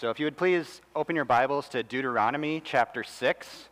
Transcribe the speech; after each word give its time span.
So 0.00 0.10
if 0.10 0.20
you 0.20 0.26
would 0.26 0.36
please 0.36 0.80
open 0.94 1.16
your 1.16 1.24
Bibles 1.24 1.68
to 1.70 1.82
Deuteronomy 1.82 2.62
chapter 2.64 3.02
6. 3.02 3.68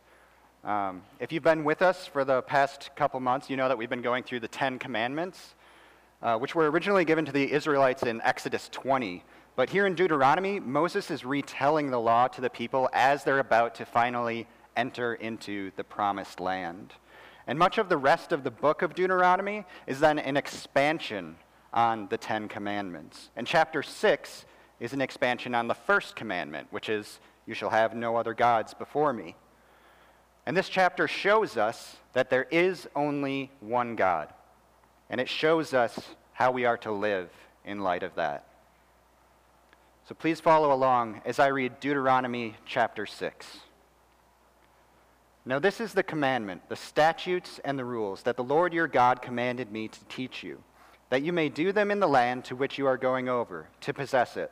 Um, 0.65 1.03
if 1.21 1.31
you've 1.31 1.41
been 1.41 1.63
with 1.63 1.81
us 1.81 2.05
for 2.05 2.25
the 2.25 2.41
past 2.41 2.89
couple 2.97 3.21
months, 3.21 3.49
you 3.49 3.55
know 3.55 3.69
that 3.69 3.77
we've 3.77 3.89
been 3.89 4.01
going 4.01 4.23
through 4.23 4.41
the 4.41 4.49
Ten 4.49 4.77
Commandments, 4.77 5.55
uh, 6.21 6.37
which 6.37 6.53
were 6.53 6.69
originally 6.69 7.05
given 7.05 7.23
to 7.23 7.31
the 7.31 7.49
Israelites 7.49 8.03
in 8.03 8.19
Exodus 8.23 8.67
20. 8.73 9.23
But 9.55 9.69
here 9.69 9.87
in 9.87 9.95
Deuteronomy, 9.95 10.59
Moses 10.59 11.09
is 11.11 11.23
retelling 11.23 11.91
the 11.91 11.99
law 12.01 12.27
to 12.27 12.41
the 12.41 12.49
people 12.49 12.89
as 12.91 13.23
they're 13.23 13.39
about 13.39 13.75
to 13.75 13.85
finally 13.85 14.47
enter 14.75 15.13
into 15.13 15.71
the 15.77 15.85
promised 15.85 16.41
land. 16.41 16.91
And 17.47 17.57
much 17.57 17.77
of 17.77 17.87
the 17.87 17.95
rest 17.95 18.33
of 18.33 18.43
the 18.43 18.51
book 18.51 18.81
of 18.81 18.95
Deuteronomy 18.95 19.63
is 19.87 20.01
then 20.01 20.19
an 20.19 20.35
expansion 20.35 21.37
on 21.71 22.09
the 22.09 22.17
Ten 22.17 22.49
Commandments. 22.49 23.29
And 23.37 23.47
chapter 23.47 23.81
6 23.81 24.45
is 24.79 24.93
an 24.93 25.01
expansion 25.01 25.55
on 25.55 25.67
the 25.67 25.73
first 25.73 26.15
commandment, 26.15 26.67
which 26.71 26.89
is, 26.89 27.19
You 27.45 27.53
shall 27.53 27.69
have 27.69 27.95
no 27.95 28.15
other 28.15 28.33
gods 28.33 28.73
before 28.73 29.13
me. 29.13 29.35
And 30.45 30.55
this 30.55 30.69
chapter 30.69 31.07
shows 31.07 31.57
us 31.57 31.97
that 32.13 32.29
there 32.29 32.47
is 32.51 32.87
only 32.95 33.51
one 33.59 33.95
God. 33.95 34.33
And 35.09 35.19
it 35.19 35.29
shows 35.29 35.73
us 35.73 35.99
how 36.33 36.51
we 36.51 36.65
are 36.65 36.77
to 36.77 36.91
live 36.91 37.29
in 37.65 37.81
light 37.81 38.03
of 38.03 38.15
that. 38.15 38.45
So 40.07 40.15
please 40.15 40.39
follow 40.39 40.71
along 40.71 41.21
as 41.25 41.39
I 41.39 41.47
read 41.47 41.79
Deuteronomy 41.79 42.55
chapter 42.65 43.05
6. 43.05 43.59
Now, 45.45 45.59
this 45.59 45.81
is 45.81 45.93
the 45.93 46.03
commandment, 46.03 46.69
the 46.69 46.75
statutes 46.75 47.59
and 47.63 47.79
the 47.79 47.85
rules 47.85 48.23
that 48.23 48.37
the 48.37 48.43
Lord 48.43 48.73
your 48.73 48.87
God 48.87 49.21
commanded 49.21 49.71
me 49.71 49.87
to 49.87 50.05
teach 50.05 50.43
you, 50.43 50.61
that 51.09 51.23
you 51.23 51.33
may 51.33 51.49
do 51.49 51.71
them 51.71 51.89
in 51.89 51.99
the 51.99 52.07
land 52.07 52.45
to 52.45 52.55
which 52.55 52.77
you 52.77 52.85
are 52.85 52.97
going 52.97 53.27
over, 53.27 53.67
to 53.81 53.93
possess 53.93 54.37
it 54.37 54.51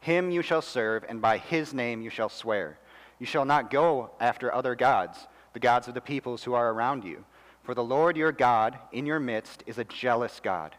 him 0.00 0.30
you 0.30 0.40
shall 0.40 0.62
serve, 0.62 1.04
and 1.08 1.20
by 1.20 1.36
his 1.36 1.74
name 1.74 2.00
you 2.00 2.10
shall 2.10 2.30
swear. 2.30 2.78
You 3.18 3.26
shall 3.26 3.44
not 3.44 3.70
go 3.70 4.10
after 4.18 4.52
other 4.52 4.74
gods, 4.74 5.26
the 5.52 5.60
gods 5.60 5.88
of 5.88 5.94
the 5.94 6.00
peoples 6.00 6.42
who 6.42 6.54
are 6.54 6.72
around 6.72 7.04
you. 7.04 7.24
For 7.62 7.74
the 7.74 7.84
Lord 7.84 8.16
your 8.16 8.32
God 8.32 8.78
in 8.92 9.04
your 9.04 9.20
midst 9.20 9.62
is 9.66 9.76
a 9.76 9.84
jealous 9.84 10.40
God, 10.42 10.74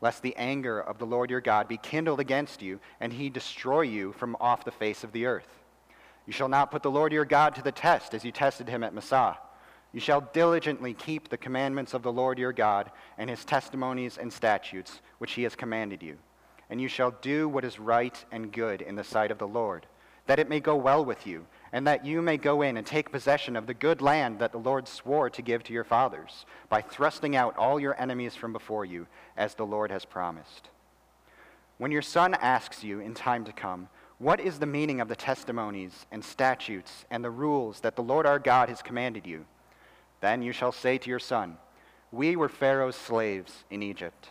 lest 0.00 0.20
the 0.20 0.34
anger 0.36 0.80
of 0.80 0.98
the 0.98 1.06
Lord 1.06 1.30
your 1.30 1.40
God 1.40 1.68
be 1.68 1.76
kindled 1.76 2.18
against 2.18 2.60
you, 2.60 2.80
and 3.00 3.12
he 3.12 3.30
destroy 3.30 3.82
you 3.82 4.12
from 4.12 4.36
off 4.40 4.64
the 4.64 4.72
face 4.72 5.04
of 5.04 5.12
the 5.12 5.26
earth. 5.26 5.48
You 6.26 6.32
shall 6.32 6.48
not 6.48 6.72
put 6.72 6.82
the 6.82 6.90
Lord 6.90 7.12
your 7.12 7.24
God 7.24 7.54
to 7.54 7.62
the 7.62 7.70
test 7.70 8.14
as 8.14 8.24
you 8.24 8.32
tested 8.32 8.68
him 8.68 8.82
at 8.82 8.92
Massah. 8.92 9.38
You 9.92 10.00
shall 10.00 10.28
diligently 10.32 10.92
keep 10.92 11.28
the 11.28 11.36
commandments 11.36 11.94
of 11.94 12.02
the 12.02 12.12
Lord 12.12 12.36
your 12.36 12.52
God 12.52 12.90
and 13.16 13.30
his 13.30 13.44
testimonies 13.44 14.18
and 14.18 14.32
statutes, 14.32 15.00
which 15.18 15.34
he 15.34 15.44
has 15.44 15.54
commanded 15.54 16.02
you 16.02 16.18
and 16.70 16.80
you 16.80 16.88
shall 16.88 17.12
do 17.22 17.48
what 17.48 17.64
is 17.64 17.78
right 17.78 18.24
and 18.32 18.52
good 18.52 18.82
in 18.82 18.96
the 18.96 19.04
sight 19.04 19.30
of 19.30 19.38
the 19.38 19.46
Lord, 19.46 19.86
that 20.26 20.38
it 20.38 20.48
may 20.48 20.60
go 20.60 20.74
well 20.74 21.04
with 21.04 21.26
you, 21.26 21.46
and 21.72 21.86
that 21.86 22.04
you 22.04 22.20
may 22.20 22.36
go 22.36 22.62
in 22.62 22.76
and 22.76 22.86
take 22.86 23.12
possession 23.12 23.54
of 23.54 23.66
the 23.66 23.74
good 23.74 24.02
land 24.02 24.38
that 24.38 24.52
the 24.52 24.58
Lord 24.58 24.88
swore 24.88 25.30
to 25.30 25.42
give 25.42 25.62
to 25.64 25.72
your 25.72 25.84
fathers, 25.84 26.44
by 26.68 26.80
thrusting 26.80 27.36
out 27.36 27.56
all 27.56 27.78
your 27.78 28.00
enemies 28.00 28.34
from 28.34 28.52
before 28.52 28.84
you, 28.84 29.06
as 29.36 29.54
the 29.54 29.66
Lord 29.66 29.90
has 29.90 30.04
promised. 30.04 30.70
When 31.78 31.92
your 31.92 32.02
son 32.02 32.34
asks 32.34 32.82
you 32.82 33.00
in 33.00 33.14
time 33.14 33.44
to 33.44 33.52
come, 33.52 33.88
What 34.18 34.40
is 34.40 34.58
the 34.58 34.66
meaning 34.66 35.00
of 35.00 35.08
the 35.08 35.16
testimonies 35.16 36.06
and 36.10 36.24
statutes 36.24 37.04
and 37.10 37.22
the 37.22 37.30
rules 37.30 37.80
that 37.80 37.96
the 37.96 38.02
Lord 38.02 38.26
our 38.26 38.38
God 38.38 38.68
has 38.68 38.82
commanded 38.82 39.26
you? 39.26 39.44
Then 40.20 40.42
you 40.42 40.52
shall 40.52 40.72
say 40.72 40.98
to 40.98 41.10
your 41.10 41.18
son, 41.18 41.58
We 42.10 42.34
were 42.34 42.48
Pharaoh's 42.48 42.96
slaves 42.96 43.64
in 43.70 43.82
Egypt 43.82 44.30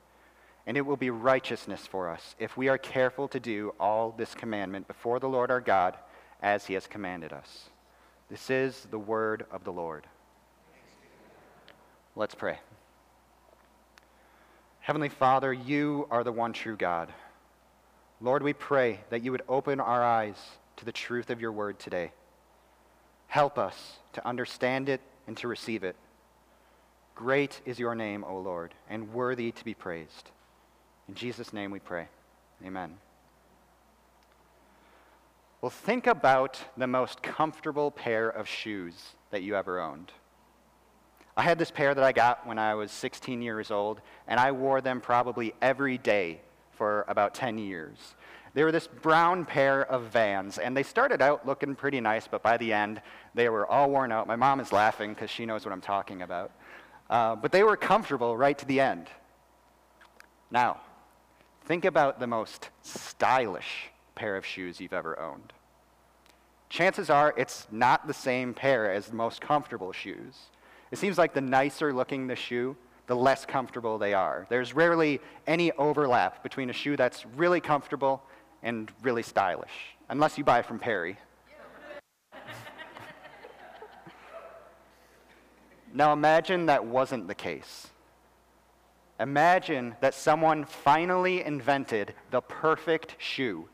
and 0.67 0.77
it 0.77 0.81
will 0.81 0.97
be 0.97 1.09
righteousness 1.09 1.87
for 1.87 2.09
us 2.09 2.35
if 2.39 2.55
we 2.55 2.67
are 2.67 2.77
careful 2.77 3.27
to 3.29 3.39
do 3.39 3.73
all 3.79 4.11
this 4.11 4.35
commandment 4.35 4.87
before 4.87 5.19
the 5.19 5.29
Lord 5.29 5.51
our 5.51 5.61
God 5.61 5.97
as 6.41 6.65
he 6.65 6.73
has 6.75 6.87
commanded 6.87 7.33
us. 7.33 7.69
This 8.29 8.49
is 8.49 8.87
the 8.89 8.99
word 8.99 9.45
of 9.51 9.63
the 9.63 9.73
Lord. 9.73 10.05
Let's 12.15 12.35
pray. 12.35 12.59
Heavenly 14.79 15.09
Father, 15.09 15.53
you 15.53 16.07
are 16.09 16.23
the 16.23 16.31
one 16.31 16.53
true 16.53 16.75
God. 16.75 17.11
Lord, 18.19 18.43
we 18.43 18.53
pray 18.53 18.99
that 19.09 19.23
you 19.23 19.31
would 19.31 19.43
open 19.47 19.79
our 19.79 20.03
eyes 20.03 20.35
to 20.77 20.85
the 20.85 20.91
truth 20.91 21.29
of 21.29 21.41
your 21.41 21.51
word 21.51 21.79
today. 21.79 22.11
Help 23.27 23.57
us 23.57 23.97
to 24.13 24.27
understand 24.27 24.89
it 24.89 25.01
and 25.27 25.37
to 25.37 25.47
receive 25.47 25.83
it. 25.83 25.95
Great 27.15 27.61
is 27.65 27.79
your 27.79 27.95
name, 27.95 28.23
O 28.23 28.37
Lord, 28.37 28.73
and 28.89 29.13
worthy 29.13 29.51
to 29.51 29.65
be 29.65 29.73
praised. 29.73 30.31
In 31.07 31.15
Jesus' 31.15 31.53
name 31.53 31.71
we 31.71 31.79
pray. 31.79 32.07
Amen. 32.65 32.97
Well, 35.61 35.69
think 35.69 36.07
about 36.07 36.59
the 36.75 36.87
most 36.87 37.21
comfortable 37.21 37.91
pair 37.91 38.29
of 38.29 38.47
shoes 38.47 38.95
that 39.29 39.43
you 39.43 39.55
ever 39.55 39.79
owned. 39.79 40.11
I 41.37 41.43
had 41.43 41.59
this 41.59 41.71
pair 41.71 41.93
that 41.93 42.03
I 42.03 42.11
got 42.11 42.45
when 42.45 42.59
I 42.59 42.73
was 42.75 42.91
16 42.91 43.41
years 43.41 43.71
old, 43.71 44.01
and 44.27 44.39
I 44.39 44.51
wore 44.51 44.81
them 44.81 44.99
probably 44.99 45.53
every 45.61 45.97
day 45.97 46.41
for 46.71 47.05
about 47.07 47.33
10 47.33 47.57
years. 47.57 47.97
They 48.53 48.63
were 48.63 48.71
this 48.71 48.87
brown 48.87 49.45
pair 49.45 49.85
of 49.85 50.05
vans, 50.05 50.57
and 50.57 50.75
they 50.75 50.83
started 50.83 51.21
out 51.21 51.45
looking 51.45 51.75
pretty 51.75 52.01
nice, 52.01 52.27
but 52.27 52.43
by 52.43 52.57
the 52.57 52.73
end, 52.73 53.01
they 53.33 53.47
were 53.47 53.65
all 53.65 53.89
worn 53.89 54.11
out. 54.11 54.27
My 54.27 54.35
mom 54.35 54.59
is 54.59 54.71
laughing 54.71 55.13
because 55.13 55.29
she 55.29 55.45
knows 55.45 55.63
what 55.63 55.71
I'm 55.71 55.81
talking 55.81 56.21
about. 56.21 56.51
Uh, 57.09 57.35
but 57.35 57.51
they 57.51 57.63
were 57.63 57.77
comfortable 57.77 58.35
right 58.35 58.57
to 58.57 58.65
the 58.65 58.79
end. 58.79 59.07
Now, 60.49 60.81
Think 61.65 61.85
about 61.85 62.19
the 62.19 62.27
most 62.27 62.69
stylish 62.81 63.91
pair 64.15 64.35
of 64.35 64.45
shoes 64.45 64.81
you've 64.81 64.93
ever 64.93 65.19
owned. 65.19 65.53
Chances 66.69 67.09
are 67.09 67.33
it's 67.37 67.67
not 67.71 68.07
the 68.07 68.13
same 68.13 68.53
pair 68.53 68.91
as 68.91 69.07
the 69.07 69.15
most 69.15 69.41
comfortable 69.41 69.91
shoes. 69.91 70.47
It 70.89 70.97
seems 70.97 71.17
like 71.17 71.33
the 71.33 71.41
nicer 71.41 71.93
looking 71.93 72.27
the 72.27 72.35
shoe, 72.35 72.75
the 73.07 73.15
less 73.15 73.45
comfortable 73.45 73.97
they 73.97 74.13
are. 74.13 74.47
There's 74.49 74.73
rarely 74.73 75.19
any 75.47 75.71
overlap 75.73 76.43
between 76.43 76.69
a 76.69 76.73
shoe 76.73 76.95
that's 76.95 77.25
really 77.35 77.61
comfortable 77.61 78.23
and 78.63 78.91
really 79.01 79.23
stylish, 79.23 79.95
unless 80.09 80.37
you 80.37 80.43
buy 80.43 80.61
from 80.61 80.79
Perry. 80.79 81.17
now 85.93 86.13
imagine 86.13 86.65
that 86.67 86.85
wasn't 86.85 87.27
the 87.27 87.35
case. 87.35 87.90
Imagine 89.21 89.95
that 90.01 90.15
someone 90.15 90.65
finally 90.65 91.43
invented 91.43 92.15
the 92.31 92.41
perfect 92.41 93.15
shoe. 93.19 93.69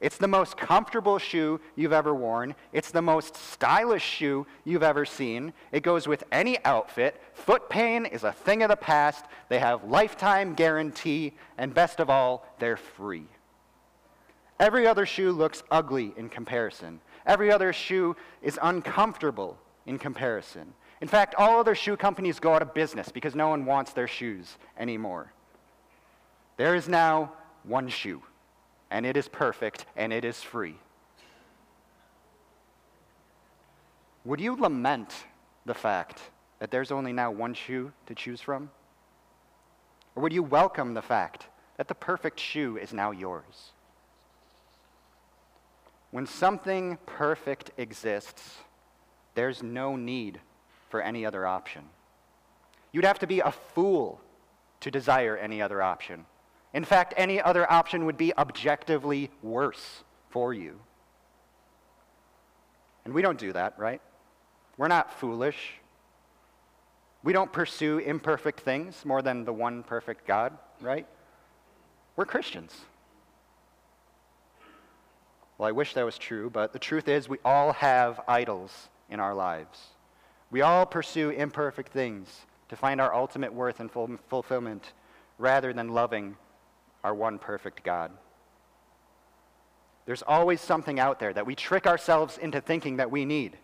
It's 0.00 0.16
the 0.16 0.26
most 0.26 0.56
comfortable 0.56 1.18
shoe 1.18 1.60
you've 1.76 1.92
ever 1.92 2.14
worn. 2.14 2.54
It's 2.72 2.90
the 2.90 3.02
most 3.02 3.36
stylish 3.36 4.02
shoe 4.02 4.46
you've 4.64 4.82
ever 4.82 5.04
seen. 5.04 5.52
It 5.70 5.82
goes 5.82 6.08
with 6.08 6.24
any 6.32 6.64
outfit. 6.64 7.20
Foot 7.34 7.68
pain 7.68 8.06
is 8.06 8.24
a 8.24 8.32
thing 8.32 8.62
of 8.62 8.70
the 8.70 8.76
past. 8.76 9.26
They 9.50 9.58
have 9.58 9.84
lifetime 9.84 10.54
guarantee, 10.54 11.34
and 11.58 11.74
best 11.74 12.00
of 12.00 12.08
all, 12.08 12.46
they're 12.58 12.78
free. 12.78 13.26
Every 14.58 14.86
other 14.86 15.04
shoe 15.04 15.30
looks 15.30 15.62
ugly 15.70 16.14
in 16.16 16.30
comparison. 16.30 17.00
Every 17.26 17.52
other 17.52 17.74
shoe 17.74 18.16
is 18.40 18.58
uncomfortable 18.62 19.58
in 19.84 19.98
comparison. 19.98 20.72
In 21.00 21.08
fact, 21.08 21.34
all 21.36 21.60
other 21.60 21.74
shoe 21.74 21.96
companies 21.96 22.40
go 22.40 22.54
out 22.54 22.62
of 22.62 22.74
business 22.74 23.08
because 23.10 23.34
no 23.34 23.48
one 23.48 23.64
wants 23.64 23.92
their 23.92 24.08
shoes 24.08 24.56
anymore. 24.76 25.32
There 26.56 26.74
is 26.74 26.88
now 26.88 27.32
one 27.62 27.88
shoe, 27.88 28.22
and 28.90 29.06
it 29.06 29.16
is 29.16 29.28
perfect, 29.28 29.86
and 29.96 30.12
it 30.12 30.24
is 30.24 30.42
free. 30.42 30.74
Would 34.24 34.40
you 34.40 34.56
lament 34.56 35.14
the 35.64 35.74
fact 35.74 36.20
that 36.58 36.70
there's 36.70 36.90
only 36.90 37.12
now 37.12 37.30
one 37.30 37.54
shoe 37.54 37.92
to 38.06 38.14
choose 38.14 38.40
from? 38.40 38.70
Or 40.16 40.22
would 40.22 40.32
you 40.32 40.42
welcome 40.42 40.94
the 40.94 41.02
fact 41.02 41.46
that 41.76 41.86
the 41.86 41.94
perfect 41.94 42.40
shoe 42.40 42.76
is 42.76 42.92
now 42.92 43.12
yours? 43.12 43.72
When 46.10 46.26
something 46.26 46.98
perfect 47.06 47.70
exists, 47.76 48.56
there's 49.34 49.62
no 49.62 49.94
need 49.94 50.40
for 50.88 51.00
any 51.00 51.24
other 51.26 51.46
option. 51.46 51.82
You'd 52.92 53.04
have 53.04 53.18
to 53.20 53.26
be 53.26 53.40
a 53.40 53.52
fool 53.52 54.20
to 54.80 54.90
desire 54.90 55.36
any 55.36 55.60
other 55.60 55.82
option. 55.82 56.24
In 56.72 56.84
fact, 56.84 57.14
any 57.16 57.40
other 57.40 57.70
option 57.70 58.06
would 58.06 58.16
be 58.16 58.36
objectively 58.36 59.30
worse 59.42 60.04
for 60.30 60.52
you. 60.52 60.78
And 63.04 63.14
we 63.14 63.22
don't 63.22 63.38
do 63.38 63.52
that, 63.52 63.78
right? 63.78 64.00
We're 64.76 64.88
not 64.88 65.12
foolish. 65.12 65.74
We 67.22 67.32
don't 67.32 67.52
pursue 67.52 67.98
imperfect 67.98 68.60
things 68.60 69.04
more 69.04 69.22
than 69.22 69.44
the 69.44 69.52
one 69.52 69.82
perfect 69.82 70.26
God, 70.26 70.56
right? 70.80 71.06
We're 72.16 72.26
Christians. 72.26 72.74
Well, 75.56 75.68
I 75.68 75.72
wish 75.72 75.94
that 75.94 76.04
was 76.04 76.18
true, 76.18 76.50
but 76.50 76.72
the 76.72 76.78
truth 76.78 77.08
is 77.08 77.28
we 77.28 77.38
all 77.44 77.72
have 77.72 78.20
idols 78.28 78.88
in 79.10 79.18
our 79.18 79.34
lives. 79.34 79.80
We 80.50 80.62
all 80.62 80.86
pursue 80.86 81.30
imperfect 81.30 81.92
things 81.92 82.46
to 82.68 82.76
find 82.76 83.00
our 83.00 83.14
ultimate 83.14 83.52
worth 83.52 83.80
and 83.80 83.90
fulfillment 83.90 84.92
rather 85.38 85.72
than 85.72 85.88
loving 85.88 86.36
our 87.04 87.14
one 87.14 87.38
perfect 87.38 87.84
God. 87.84 88.10
There's 90.06 90.22
always 90.22 90.60
something 90.60 90.98
out 90.98 91.20
there 91.20 91.34
that 91.34 91.46
we 91.46 91.54
trick 91.54 91.86
ourselves 91.86 92.38
into 92.38 92.60
thinking 92.60 92.96
that 92.96 93.10
we 93.10 93.24
need. 93.24 93.58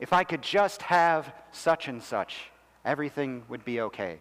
If 0.00 0.12
I 0.12 0.24
could 0.24 0.42
just 0.42 0.82
have 0.82 1.32
such 1.52 1.88
and 1.88 2.02
such, 2.02 2.50
everything 2.84 3.44
would 3.48 3.64
be 3.64 3.80
okay. 3.82 4.18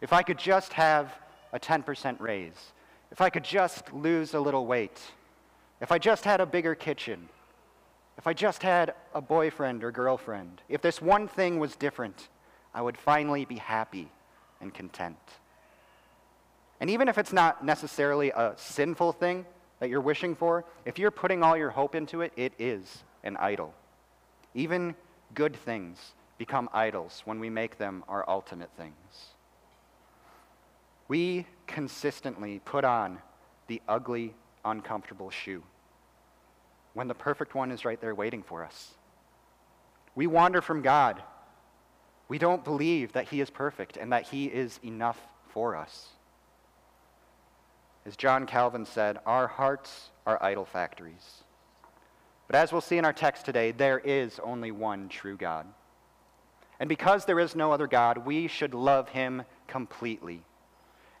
If 0.00 0.12
I 0.12 0.22
could 0.22 0.38
just 0.38 0.72
have 0.72 1.12
a 1.52 1.58
10% 1.58 2.20
raise, 2.20 2.72
if 3.10 3.20
I 3.20 3.28
could 3.28 3.44
just 3.44 3.92
lose 3.92 4.34
a 4.34 4.40
little 4.40 4.66
weight, 4.66 5.00
if 5.80 5.90
I 5.90 5.98
just 5.98 6.24
had 6.24 6.40
a 6.40 6.46
bigger 6.46 6.74
kitchen, 6.74 7.28
if 8.20 8.26
I 8.26 8.34
just 8.34 8.62
had 8.62 8.92
a 9.14 9.22
boyfriend 9.22 9.82
or 9.82 9.90
girlfriend, 9.90 10.60
if 10.68 10.82
this 10.82 11.00
one 11.00 11.26
thing 11.26 11.58
was 11.58 11.74
different, 11.74 12.28
I 12.74 12.82
would 12.82 12.98
finally 12.98 13.46
be 13.46 13.56
happy 13.56 14.12
and 14.60 14.74
content. 14.74 15.16
And 16.80 16.90
even 16.90 17.08
if 17.08 17.16
it's 17.16 17.32
not 17.32 17.64
necessarily 17.64 18.28
a 18.28 18.52
sinful 18.56 19.14
thing 19.14 19.46
that 19.78 19.88
you're 19.88 20.02
wishing 20.02 20.34
for, 20.34 20.66
if 20.84 20.98
you're 20.98 21.10
putting 21.10 21.42
all 21.42 21.56
your 21.56 21.70
hope 21.70 21.94
into 21.94 22.20
it, 22.20 22.34
it 22.36 22.52
is 22.58 23.04
an 23.24 23.38
idol. 23.38 23.72
Even 24.52 24.94
good 25.32 25.56
things 25.56 26.12
become 26.36 26.68
idols 26.74 27.22
when 27.24 27.40
we 27.40 27.48
make 27.48 27.78
them 27.78 28.04
our 28.06 28.28
ultimate 28.28 28.68
things. 28.76 29.30
We 31.08 31.46
consistently 31.66 32.60
put 32.66 32.84
on 32.84 33.20
the 33.66 33.80
ugly, 33.88 34.34
uncomfortable 34.62 35.30
shoe 35.30 35.62
when 36.94 37.08
the 37.08 37.14
perfect 37.14 37.54
one 37.54 37.70
is 37.70 37.84
right 37.84 38.00
there 38.00 38.14
waiting 38.14 38.42
for 38.42 38.64
us. 38.64 38.94
We 40.14 40.26
wander 40.26 40.60
from 40.60 40.82
God. 40.82 41.22
We 42.28 42.38
don't 42.38 42.64
believe 42.64 43.12
that 43.12 43.28
He 43.28 43.40
is 43.40 43.50
perfect 43.50 43.96
and 43.96 44.12
that 44.12 44.28
He 44.28 44.46
is 44.46 44.80
enough 44.82 45.18
for 45.48 45.76
us. 45.76 46.08
As 48.06 48.16
John 48.16 48.46
Calvin 48.46 48.86
said, 48.86 49.18
our 49.26 49.46
hearts 49.46 50.10
are 50.26 50.42
idol 50.42 50.64
factories. 50.64 51.44
But 52.46 52.56
as 52.56 52.72
we'll 52.72 52.80
see 52.80 52.98
in 52.98 53.04
our 53.04 53.12
text 53.12 53.44
today, 53.44 53.70
there 53.72 54.00
is 54.00 54.40
only 54.42 54.72
one 54.72 55.08
true 55.08 55.36
God. 55.36 55.66
And 56.80 56.88
because 56.88 57.24
there 57.24 57.38
is 57.38 57.54
no 57.54 57.72
other 57.72 57.86
God, 57.86 58.18
we 58.18 58.48
should 58.48 58.74
love 58.74 59.10
Him 59.10 59.42
completely. 59.68 60.42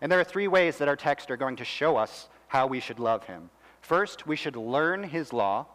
And 0.00 0.10
there 0.10 0.18
are 0.18 0.24
three 0.24 0.48
ways 0.48 0.78
that 0.78 0.88
our 0.88 0.96
text 0.96 1.30
are 1.30 1.36
going 1.36 1.56
to 1.56 1.64
show 1.64 1.96
us 1.96 2.28
how 2.48 2.66
we 2.66 2.80
should 2.80 2.98
love 2.98 3.24
Him. 3.24 3.50
First, 3.80 4.26
we 4.26 4.36
should 4.36 4.56
learn 4.56 5.02
his 5.02 5.32
law. 5.32 5.66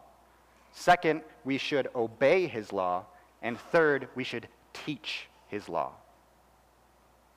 Second, 0.72 1.22
we 1.44 1.58
should 1.58 1.88
obey 1.94 2.46
his 2.46 2.72
law. 2.72 3.04
And 3.42 3.58
third, 3.58 4.08
we 4.14 4.24
should 4.24 4.48
teach 4.72 5.28
his 5.48 5.68
law. 5.68 5.92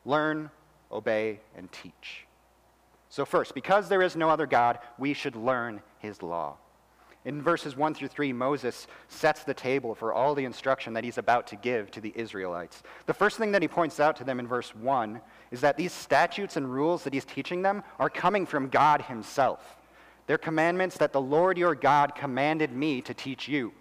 Learn, 0.05 0.49
obey, 0.91 1.39
and 1.57 1.71
teach. 1.71 2.25
So, 3.09 3.25
first, 3.25 3.53
because 3.55 3.89
there 3.89 4.01
is 4.01 4.15
no 4.15 4.29
other 4.29 4.45
God, 4.45 4.79
we 4.97 5.13
should 5.13 5.35
learn 5.35 5.81
his 5.99 6.21
law. 6.21 6.57
In 7.25 7.41
verses 7.41 7.75
1 7.75 7.95
through 7.95 8.07
3, 8.07 8.31
Moses 8.31 8.87
sets 9.09 9.43
the 9.43 9.53
table 9.53 9.93
for 9.93 10.13
all 10.13 10.33
the 10.33 10.45
instruction 10.45 10.93
that 10.93 11.03
he's 11.03 11.17
about 11.17 11.47
to 11.47 11.57
give 11.57 11.91
to 11.91 12.01
the 12.01 12.13
Israelites. 12.15 12.81
The 13.07 13.13
first 13.13 13.37
thing 13.37 13.51
that 13.51 13.61
he 13.61 13.67
points 13.67 13.99
out 13.99 14.15
to 14.17 14.23
them 14.23 14.39
in 14.39 14.47
verse 14.47 14.73
1 14.73 15.19
is 15.51 15.59
that 15.61 15.75
these 15.75 15.91
statutes 15.91 16.55
and 16.55 16.71
rules 16.71 17.03
that 17.03 17.13
he's 17.13 17.25
teaching 17.25 17.61
them 17.61 17.83
are 17.99 18.09
coming 18.09 18.45
from 18.45 18.69
God 18.69 19.01
himself. 19.01 19.78
They're 20.29 20.37
commandments 20.37 20.95
that 20.99 21.11
the 21.11 21.19
Lord 21.19 21.57
your 21.57 21.73
God 21.73 22.13
commanded 22.13 22.71
me 22.71 23.01
to 23.01 23.15
teach 23.15 23.47
you. 23.47 23.73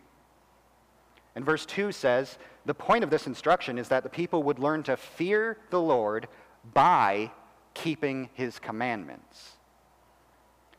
And 1.34 1.44
verse 1.44 1.66
2 1.66 1.92
says, 1.92 2.38
the 2.64 2.72
point 2.72 3.04
of 3.04 3.10
this 3.10 3.26
instruction 3.26 3.76
is 3.76 3.88
that 3.88 4.02
the 4.02 4.08
people 4.08 4.42
would 4.44 4.58
learn 4.58 4.82
to 4.84 4.96
fear 4.96 5.58
the 5.68 5.78
Lord 5.78 6.26
by 6.72 7.30
keeping 7.74 8.30
his 8.32 8.58
commandments. 8.58 9.56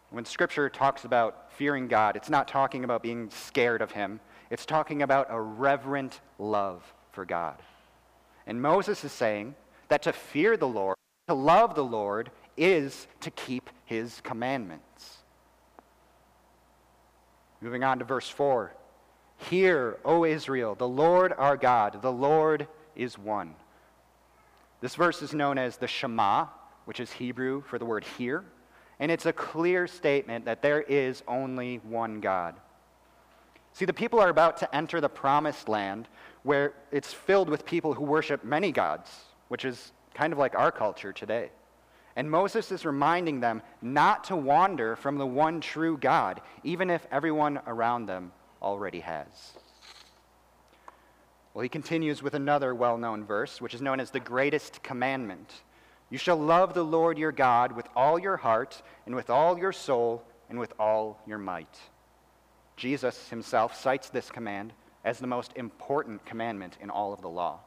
When 0.09 0.25
Scripture 0.25 0.71
talks 0.71 1.05
about 1.05 1.53
fearing 1.53 1.88
God, 1.88 2.15
it's 2.15 2.31
not 2.31 2.47
talking 2.47 2.83
about 2.83 3.03
being 3.03 3.29
scared 3.29 3.83
of 3.83 3.91
him, 3.91 4.19
it's 4.49 4.65
talking 4.65 5.03
about 5.03 5.27
a 5.29 5.39
reverent 5.39 6.19
love 6.39 6.81
for 7.11 7.25
God. 7.25 7.61
And 8.47 8.59
Moses 8.59 9.03
is 9.03 9.11
saying 9.11 9.53
that 9.89 10.01
to 10.01 10.13
fear 10.13 10.57
the 10.57 10.67
Lord, 10.67 10.95
to 11.27 11.35
love 11.35 11.75
the 11.75 11.85
Lord, 11.85 12.31
is 12.57 13.05
to 13.19 13.29
keep 13.29 13.69
his 13.85 14.19
commandments. 14.21 15.18
Moving 17.61 17.83
on 17.83 17.99
to 17.99 18.05
verse 18.05 18.29
4. 18.29 18.73
Hear, 19.37 19.97
O 20.03 20.25
Israel, 20.25 20.75
the 20.75 20.87
Lord 20.87 21.33
our 21.37 21.57
God, 21.57 22.01
the 22.01 22.11
Lord 22.11 22.67
is 22.95 23.17
one. 23.17 23.55
This 24.81 24.95
verse 24.95 25.21
is 25.21 25.33
known 25.33 25.57
as 25.57 25.77
the 25.77 25.87
Shema, 25.87 26.47
which 26.85 26.99
is 26.99 27.11
Hebrew 27.11 27.61
for 27.61 27.77
the 27.77 27.85
word 27.85 28.03
hear, 28.17 28.45
and 28.99 29.11
it's 29.11 29.25
a 29.25 29.33
clear 29.33 29.87
statement 29.87 30.45
that 30.45 30.61
there 30.61 30.81
is 30.81 31.23
only 31.27 31.77
one 31.77 32.19
God. 32.19 32.55
See, 33.73 33.85
the 33.85 33.93
people 33.93 34.19
are 34.19 34.29
about 34.29 34.57
to 34.57 34.75
enter 34.75 34.99
the 34.99 35.09
promised 35.09 35.69
land 35.69 36.07
where 36.43 36.73
it's 36.91 37.13
filled 37.13 37.49
with 37.49 37.65
people 37.65 37.93
who 37.93 38.03
worship 38.03 38.43
many 38.43 38.71
gods, 38.71 39.09
which 39.47 39.63
is 39.63 39.91
kind 40.13 40.33
of 40.33 40.39
like 40.39 40.55
our 40.55 40.71
culture 40.71 41.13
today. 41.13 41.49
And 42.15 42.29
Moses 42.29 42.71
is 42.71 42.85
reminding 42.85 43.39
them 43.39 43.61
not 43.81 44.25
to 44.25 44.35
wander 44.35 44.95
from 44.95 45.17
the 45.17 45.25
one 45.25 45.61
true 45.61 45.97
God, 45.97 46.41
even 46.63 46.89
if 46.89 47.05
everyone 47.11 47.59
around 47.67 48.07
them 48.07 48.31
already 48.61 48.99
has. 48.99 49.27
Well, 51.53 51.63
he 51.63 51.69
continues 51.69 52.21
with 52.21 52.33
another 52.33 52.75
well 52.75 52.97
known 52.97 53.23
verse, 53.23 53.59
which 53.61 53.73
is 53.73 53.81
known 53.81 53.99
as 53.99 54.11
the 54.11 54.19
greatest 54.19 54.83
commandment. 54.83 55.53
You 56.09 56.17
shall 56.17 56.37
love 56.37 56.73
the 56.73 56.83
Lord 56.83 57.17
your 57.17 57.31
God 57.31 57.71
with 57.71 57.87
all 57.95 58.19
your 58.19 58.37
heart, 58.37 58.81
and 59.05 59.15
with 59.15 59.29
all 59.29 59.57
your 59.57 59.71
soul, 59.71 60.23
and 60.49 60.59
with 60.59 60.73
all 60.79 61.21
your 61.27 61.37
might. 61.37 61.77
Jesus 62.77 63.29
himself 63.29 63.75
cites 63.75 64.09
this 64.09 64.31
command 64.31 64.73
as 65.03 65.19
the 65.19 65.27
most 65.27 65.51
important 65.55 66.25
commandment 66.25 66.77
in 66.81 66.89
all 66.89 67.13
of 67.13 67.21
the 67.21 67.29
law. 67.29 67.59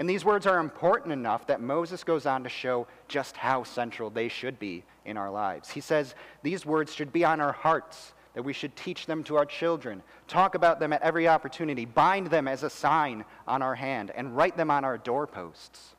And 0.00 0.08
these 0.08 0.24
words 0.24 0.46
are 0.46 0.58
important 0.58 1.12
enough 1.12 1.46
that 1.48 1.60
Moses 1.60 2.04
goes 2.04 2.24
on 2.24 2.42
to 2.44 2.48
show 2.48 2.86
just 3.06 3.36
how 3.36 3.64
central 3.64 4.08
they 4.08 4.28
should 4.28 4.58
be 4.58 4.82
in 5.04 5.18
our 5.18 5.30
lives. 5.30 5.68
He 5.68 5.82
says 5.82 6.14
these 6.42 6.64
words 6.64 6.94
should 6.94 7.12
be 7.12 7.22
on 7.22 7.38
our 7.38 7.52
hearts, 7.52 8.14
that 8.32 8.42
we 8.42 8.54
should 8.54 8.74
teach 8.76 9.04
them 9.04 9.22
to 9.24 9.36
our 9.36 9.44
children, 9.44 10.02
talk 10.26 10.54
about 10.54 10.80
them 10.80 10.94
at 10.94 11.02
every 11.02 11.28
opportunity, 11.28 11.84
bind 11.84 12.28
them 12.28 12.48
as 12.48 12.62
a 12.62 12.70
sign 12.70 13.26
on 13.46 13.60
our 13.60 13.74
hand, 13.74 14.10
and 14.14 14.34
write 14.34 14.56
them 14.56 14.70
on 14.70 14.86
our 14.86 14.96
doorposts. 14.96 15.94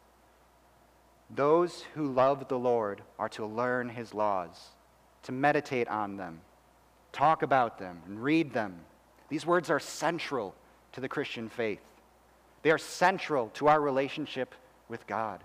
Those 1.29 1.83
who 1.93 2.11
love 2.11 2.47
the 2.47 2.57
Lord 2.57 3.03
are 3.19 3.29
to 3.29 3.45
learn 3.45 3.87
his 3.87 4.15
laws, 4.15 4.69
to 5.21 5.31
meditate 5.31 5.87
on 5.89 6.17
them, 6.17 6.41
talk 7.11 7.43
about 7.43 7.77
them, 7.77 8.01
and 8.07 8.23
read 8.23 8.51
them. 8.51 8.79
These 9.29 9.45
words 9.45 9.69
are 9.69 9.79
central 9.79 10.55
to 10.93 11.01
the 11.01 11.07
Christian 11.07 11.49
faith. 11.49 11.90
They 12.63 12.71
are 12.71 12.77
central 12.77 13.49
to 13.55 13.67
our 13.67 13.81
relationship 13.81 14.53
with 14.87 15.07
God. 15.07 15.43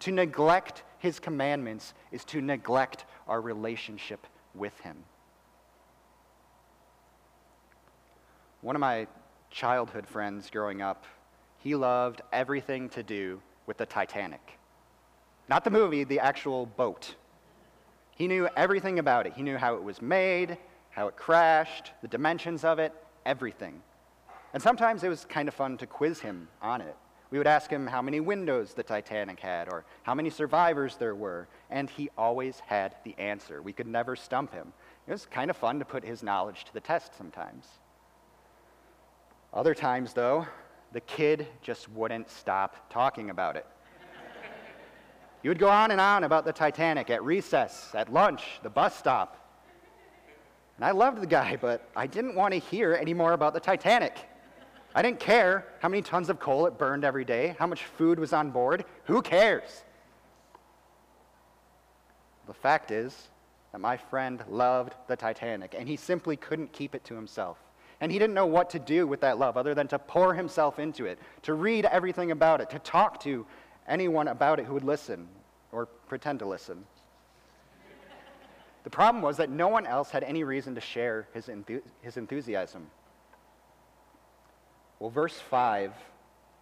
To 0.00 0.12
neglect 0.12 0.82
his 0.98 1.18
commandments 1.18 1.94
is 2.10 2.24
to 2.26 2.40
neglect 2.40 3.04
our 3.28 3.40
relationship 3.40 4.26
with 4.54 4.78
him. 4.80 4.96
One 8.62 8.76
of 8.76 8.80
my 8.80 9.06
childhood 9.50 10.06
friends 10.06 10.50
growing 10.50 10.82
up, 10.82 11.04
he 11.58 11.74
loved 11.74 12.22
everything 12.32 12.88
to 12.90 13.02
do 13.02 13.40
with 13.66 13.76
the 13.76 13.86
Titanic. 13.86 14.58
Not 15.48 15.64
the 15.64 15.70
movie, 15.70 16.04
the 16.04 16.20
actual 16.20 16.66
boat. 16.66 17.14
He 18.16 18.28
knew 18.28 18.48
everything 18.56 18.98
about 18.98 19.26
it. 19.26 19.32
He 19.34 19.42
knew 19.42 19.56
how 19.56 19.74
it 19.74 19.82
was 19.82 20.02
made, 20.02 20.58
how 20.90 21.08
it 21.08 21.16
crashed, 21.16 21.92
the 22.02 22.08
dimensions 22.08 22.64
of 22.64 22.78
it, 22.78 22.92
everything. 23.24 23.82
And 24.52 24.62
sometimes 24.62 25.04
it 25.04 25.08
was 25.08 25.24
kind 25.24 25.48
of 25.48 25.54
fun 25.54 25.76
to 25.78 25.86
quiz 25.86 26.20
him 26.20 26.48
on 26.60 26.80
it. 26.80 26.96
We 27.30 27.38
would 27.38 27.46
ask 27.46 27.70
him 27.70 27.86
how 27.86 28.02
many 28.02 28.18
windows 28.18 28.74
the 28.74 28.82
Titanic 28.82 29.38
had 29.38 29.68
or 29.72 29.84
how 30.02 30.14
many 30.14 30.30
survivors 30.30 30.96
there 30.96 31.14
were, 31.14 31.46
and 31.70 31.88
he 31.88 32.10
always 32.18 32.58
had 32.58 32.96
the 33.04 33.16
answer. 33.18 33.62
We 33.62 33.72
could 33.72 33.86
never 33.86 34.16
stump 34.16 34.52
him. 34.52 34.72
It 35.06 35.12
was 35.12 35.26
kind 35.26 35.48
of 35.48 35.56
fun 35.56 35.78
to 35.78 35.84
put 35.84 36.04
his 36.04 36.24
knowledge 36.24 36.64
to 36.64 36.74
the 36.74 36.80
test 36.80 37.16
sometimes. 37.16 37.66
Other 39.54 39.74
times, 39.74 40.12
though, 40.12 40.46
the 40.92 41.00
kid 41.00 41.46
just 41.62 41.88
wouldn't 41.90 42.28
stop 42.28 42.90
talking 42.90 43.30
about 43.30 43.54
it. 43.54 43.66
he 45.42 45.48
would 45.48 45.58
go 45.60 45.68
on 45.68 45.92
and 45.92 46.00
on 46.00 46.24
about 46.24 46.44
the 46.44 46.52
Titanic 46.52 47.10
at 47.10 47.22
recess, 47.22 47.90
at 47.94 48.12
lunch, 48.12 48.42
the 48.64 48.70
bus 48.70 48.96
stop. 48.96 49.36
And 50.76 50.84
I 50.84 50.90
loved 50.90 51.20
the 51.20 51.26
guy, 51.26 51.56
but 51.60 51.88
I 51.94 52.08
didn't 52.08 52.34
want 52.34 52.54
to 52.54 52.58
hear 52.58 52.94
any 52.94 53.14
more 53.14 53.34
about 53.34 53.54
the 53.54 53.60
Titanic. 53.60 54.18
I 54.94 55.02
didn't 55.02 55.20
care 55.20 55.66
how 55.80 55.88
many 55.88 56.02
tons 56.02 56.30
of 56.30 56.40
coal 56.40 56.66
it 56.66 56.76
burned 56.76 57.04
every 57.04 57.24
day, 57.24 57.54
how 57.58 57.66
much 57.66 57.84
food 57.84 58.18
was 58.18 58.32
on 58.32 58.50
board. 58.50 58.84
Who 59.04 59.22
cares? 59.22 59.84
The 62.46 62.54
fact 62.54 62.90
is 62.90 63.28
that 63.70 63.80
my 63.80 63.96
friend 63.96 64.42
loved 64.48 64.94
the 65.06 65.14
Titanic, 65.14 65.74
and 65.78 65.88
he 65.88 65.96
simply 65.96 66.36
couldn't 66.36 66.72
keep 66.72 66.94
it 66.94 67.04
to 67.04 67.14
himself. 67.14 67.58
And 68.00 68.10
he 68.10 68.18
didn't 68.18 68.34
know 68.34 68.46
what 68.46 68.70
to 68.70 68.78
do 68.78 69.06
with 69.06 69.20
that 69.20 69.38
love 69.38 69.56
other 69.56 69.74
than 69.74 69.86
to 69.88 69.98
pour 69.98 70.34
himself 70.34 70.78
into 70.78 71.06
it, 71.06 71.18
to 71.42 71.54
read 71.54 71.84
everything 71.84 72.32
about 72.32 72.60
it, 72.60 72.70
to 72.70 72.78
talk 72.80 73.20
to 73.20 73.46
anyone 73.86 74.28
about 74.28 74.58
it 74.58 74.66
who 74.66 74.74
would 74.74 74.84
listen 74.84 75.28
or 75.70 75.86
pretend 75.86 76.40
to 76.40 76.46
listen. 76.46 76.84
the 78.82 78.90
problem 78.90 79.22
was 79.22 79.36
that 79.36 79.50
no 79.50 79.68
one 79.68 79.86
else 79.86 80.10
had 80.10 80.24
any 80.24 80.42
reason 80.42 80.74
to 80.74 80.80
share 80.80 81.28
his, 81.34 81.48
his 82.00 82.16
enthusiasm. 82.16 82.86
Well, 85.00 85.10
verse 85.10 85.34
5 85.34 85.92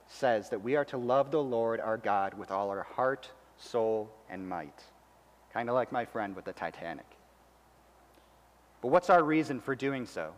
says 0.07 0.49
that 0.51 0.63
we 0.63 0.77
are 0.77 0.85
to 0.87 0.97
love 0.97 1.31
the 1.31 1.43
Lord 1.43 1.81
our 1.81 1.99
God 1.99 2.35
with 2.35 2.51
all 2.51 2.71
our 2.71 2.85
heart, 2.85 3.29
soul, 3.59 4.11
and 4.31 4.49
might. 4.49 4.83
Kind 5.53 5.69
of 5.69 5.75
like 5.75 5.93
my 5.93 6.05
friend 6.05 6.35
with 6.35 6.45
the 6.45 6.53
Titanic. 6.53 7.05
But 8.81 8.89
what's 8.89 9.11
our 9.11 9.25
reason 9.25 9.61
for 9.61 9.75
doing 9.75 10.07
so? 10.07 10.33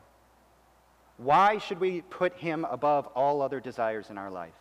Why 1.18 1.58
should 1.58 1.78
we 1.78 2.00
put 2.00 2.34
him 2.38 2.64
above 2.64 3.06
all 3.08 3.42
other 3.42 3.60
desires 3.60 4.08
in 4.08 4.16
our 4.16 4.30
life? 4.30 4.54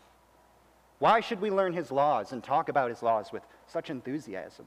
Why 1.00 1.22
should 1.22 1.39
we 1.39 1.50
learn 1.50 1.72
his 1.72 1.91
laws 1.91 2.34
and 2.34 2.43
talk 2.43 2.67
about 2.67 2.89
his 2.89 3.01
laws 3.01 3.31
with 3.31 3.43
such 3.67 3.89
enthusiasm? 3.89 4.65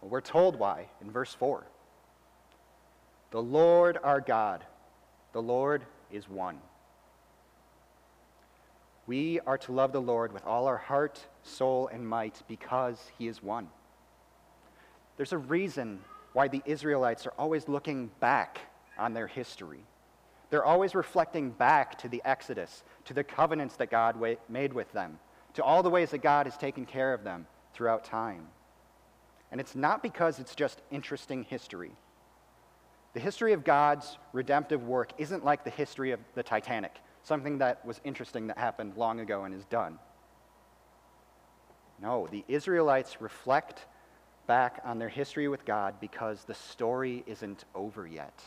Well, 0.00 0.10
we're 0.10 0.22
told 0.22 0.58
why 0.58 0.86
in 1.02 1.10
verse 1.10 1.34
4. 1.34 1.66
The 3.32 3.42
Lord 3.42 3.98
our 4.02 4.22
God, 4.22 4.64
the 5.34 5.42
Lord 5.42 5.84
is 6.10 6.28
one. 6.28 6.58
We 9.06 9.40
are 9.40 9.58
to 9.58 9.72
love 9.72 9.92
the 9.92 10.00
Lord 10.00 10.32
with 10.32 10.44
all 10.46 10.66
our 10.66 10.78
heart, 10.78 11.26
soul, 11.42 11.88
and 11.92 12.08
might 12.08 12.42
because 12.48 13.10
he 13.18 13.28
is 13.28 13.42
one. 13.42 13.68
There's 15.16 15.32
a 15.32 15.38
reason 15.38 16.00
why 16.32 16.48
the 16.48 16.62
Israelites 16.64 17.26
are 17.26 17.34
always 17.38 17.68
looking 17.68 18.10
back 18.20 18.60
on 18.98 19.12
their 19.12 19.26
history. 19.26 19.84
They're 20.50 20.64
always 20.64 20.94
reflecting 20.94 21.50
back 21.50 21.98
to 21.98 22.08
the 22.08 22.22
Exodus, 22.24 22.82
to 23.04 23.14
the 23.14 23.24
covenants 23.24 23.76
that 23.76 23.90
God 23.90 24.16
made 24.48 24.72
with 24.72 24.90
them, 24.92 25.18
to 25.54 25.62
all 25.62 25.82
the 25.82 25.90
ways 25.90 26.10
that 26.10 26.22
God 26.22 26.46
has 26.46 26.56
taken 26.56 26.86
care 26.86 27.12
of 27.12 27.24
them 27.24 27.46
throughout 27.74 28.04
time. 28.04 28.46
And 29.52 29.60
it's 29.60 29.74
not 29.74 30.02
because 30.02 30.38
it's 30.38 30.54
just 30.54 30.80
interesting 30.90 31.44
history. 31.44 31.92
The 33.14 33.20
history 33.20 33.52
of 33.52 33.64
God's 33.64 34.18
redemptive 34.32 34.84
work 34.84 35.12
isn't 35.18 35.44
like 35.44 35.64
the 35.64 35.70
history 35.70 36.10
of 36.10 36.20
the 36.34 36.42
Titanic, 36.42 36.96
something 37.22 37.58
that 37.58 37.84
was 37.86 38.00
interesting 38.04 38.48
that 38.48 38.58
happened 38.58 38.96
long 38.96 39.20
ago 39.20 39.44
and 39.44 39.54
is 39.54 39.64
done. 39.66 39.98
No, 42.02 42.26
the 42.26 42.44
Israelites 42.48 43.20
reflect 43.20 43.86
back 44.48 44.80
on 44.84 44.98
their 44.98 45.08
history 45.08 45.46
with 45.46 45.64
God 45.64 45.94
because 46.00 46.44
the 46.44 46.54
story 46.54 47.22
isn't 47.26 47.64
over 47.74 48.06
yet. 48.06 48.42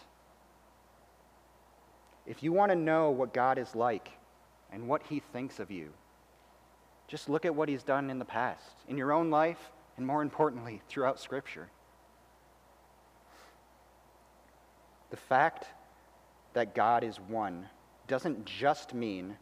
If 2.26 2.44
you 2.44 2.52
want 2.52 2.72
to 2.72 2.76
know 2.76 3.10
what 3.10 3.34
God 3.34 3.58
is 3.58 3.74
like 3.74 4.10
and 4.72 4.90
what 4.90 5.02
he 5.04 5.22
thinks 5.32 5.60
of 5.60 5.72
you, 5.72 5.94
just 7.08 7.30
look 7.30 7.46
at 7.46 7.56
what 7.56 7.70
he's 7.70 7.84
done 7.84 8.10
in 8.10 8.20
the 8.20 8.26
past, 8.26 8.76
in 8.90 8.98
your 8.98 9.14
own 9.14 9.30
life, 9.30 9.72
and 9.96 10.06
more 10.06 10.22
importantly, 10.22 10.82
throughout 10.90 11.22
Scripture. 11.22 11.70
The 15.10 15.18
fact 15.18 15.66
that 16.54 16.76
God 16.76 17.04
is 17.04 17.18
one 17.18 17.68
doesn't 18.08 18.46
just 18.46 18.94
mean 18.94 19.38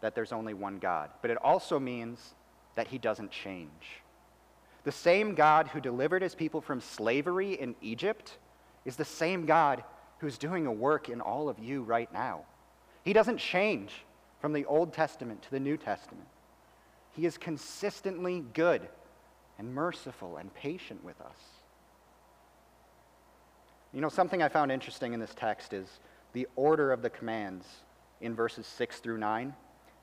that 0.00 0.14
there's 0.14 0.32
only 0.32 0.54
one 0.54 0.78
God, 0.78 1.10
but 1.22 1.30
it 1.30 1.36
also 1.38 1.78
means 1.78 2.34
that 2.74 2.88
he 2.88 2.98
doesn't 2.98 3.30
change. 3.30 4.02
The 4.84 4.92
same 4.92 5.34
God 5.34 5.68
who 5.68 5.80
delivered 5.80 6.22
his 6.22 6.34
people 6.34 6.60
from 6.60 6.80
slavery 6.80 7.54
in 7.54 7.74
Egypt 7.82 8.38
is 8.84 8.96
the 8.96 9.04
same 9.04 9.44
God 9.44 9.84
who's 10.18 10.38
doing 10.38 10.66
a 10.66 10.72
work 10.72 11.08
in 11.08 11.20
all 11.20 11.48
of 11.48 11.58
you 11.58 11.82
right 11.82 12.10
now. 12.12 12.44
He 13.04 13.12
doesn't 13.12 13.38
change 13.38 13.92
from 14.40 14.52
the 14.52 14.64
Old 14.64 14.92
Testament 14.92 15.42
to 15.42 15.50
the 15.50 15.60
New 15.60 15.76
Testament. 15.76 16.26
He 17.14 17.26
is 17.26 17.36
consistently 17.36 18.44
good 18.54 18.88
and 19.58 19.74
merciful 19.74 20.38
and 20.38 20.52
patient 20.54 21.04
with 21.04 21.20
us. 21.20 21.59
You 23.92 24.00
know, 24.00 24.08
something 24.08 24.42
I 24.42 24.48
found 24.48 24.70
interesting 24.70 25.12
in 25.12 25.20
this 25.20 25.34
text 25.34 25.72
is 25.72 25.88
the 26.32 26.46
order 26.54 26.92
of 26.92 27.02
the 27.02 27.10
commands 27.10 27.66
in 28.20 28.34
verses 28.34 28.66
6 28.66 29.00
through 29.00 29.18
9. 29.18 29.54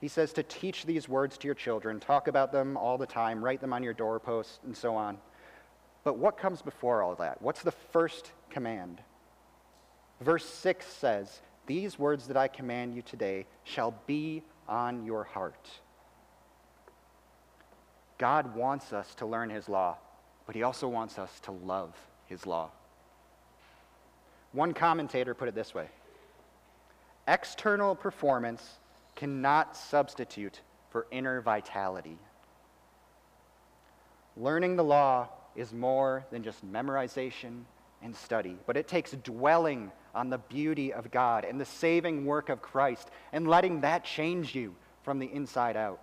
He 0.02 0.08
says 0.08 0.34
to 0.34 0.44
teach 0.44 0.86
these 0.86 1.08
words 1.08 1.38
to 1.38 1.48
your 1.48 1.56
children, 1.56 2.00
talk 2.00 2.28
about 2.28 2.52
them 2.52 2.76
all 2.78 2.98
the 2.98 3.06
time, 3.06 3.44
write 3.44 3.62
them 3.62 3.74
on 3.74 3.84
your 3.84 3.94
doorposts, 3.94 4.60
and 4.66 4.76
so 4.76 4.96
on. 4.96 5.18
But 6.04 6.18
what 6.18 6.38
comes 6.38 6.62
before 6.62 7.02
all 7.02 7.16
that? 7.16 7.42
What's 7.42 7.64
the 7.64 7.72
first 7.72 8.32
command? 8.50 9.02
Verse 10.22 10.46
6 10.46 10.86
says, 10.86 11.42
These 11.66 11.98
words 11.98 12.28
that 12.28 12.38
I 12.38 12.48
command 12.48 12.94
you 12.94 13.02
today 13.02 13.46
shall 13.64 13.96
be 14.06 14.44
on 14.68 15.06
your 15.06 15.24
heart. 15.24 15.70
God 18.18 18.56
wants 18.56 18.94
us 18.94 19.16
to 19.16 19.26
learn 19.26 19.50
his 19.50 19.70
law, 19.70 19.98
but 20.46 20.56
he 20.56 20.64
also 20.64 20.88
wants 20.88 21.18
us 21.20 21.40
to 21.42 21.52
love 21.52 21.96
his 22.26 22.46
law. 22.46 22.72
One 24.58 24.74
commentator 24.74 25.36
put 25.36 25.48
it 25.48 25.54
this 25.54 25.76
way 25.76 25.88
External 27.28 27.94
performance 27.94 28.80
cannot 29.16 29.78
substitute 29.78 30.62
for 30.90 31.06
inner 31.12 31.42
vitality. 31.42 32.18
Learning 34.36 34.76
the 34.76 34.84
law 34.84 35.30
is 35.56 35.74
more 35.74 36.26
than 36.32 36.42
just 36.42 36.66
memorization 36.66 37.66
and 38.02 38.16
study, 38.16 38.58
but 38.66 38.76
it 38.76 38.88
takes 38.88 39.12
dwelling 39.12 39.92
on 40.16 40.32
the 40.32 40.40
beauty 40.40 40.92
of 40.92 41.12
God 41.12 41.46
and 41.46 41.62
the 41.62 41.66
saving 41.66 42.26
work 42.26 42.50
of 42.50 42.60
Christ 42.60 43.12
and 43.32 43.48
letting 43.48 43.82
that 43.82 44.06
change 44.06 44.56
you 44.56 44.74
from 45.04 45.20
the 45.20 45.32
inside 45.32 45.78
out. 45.78 46.02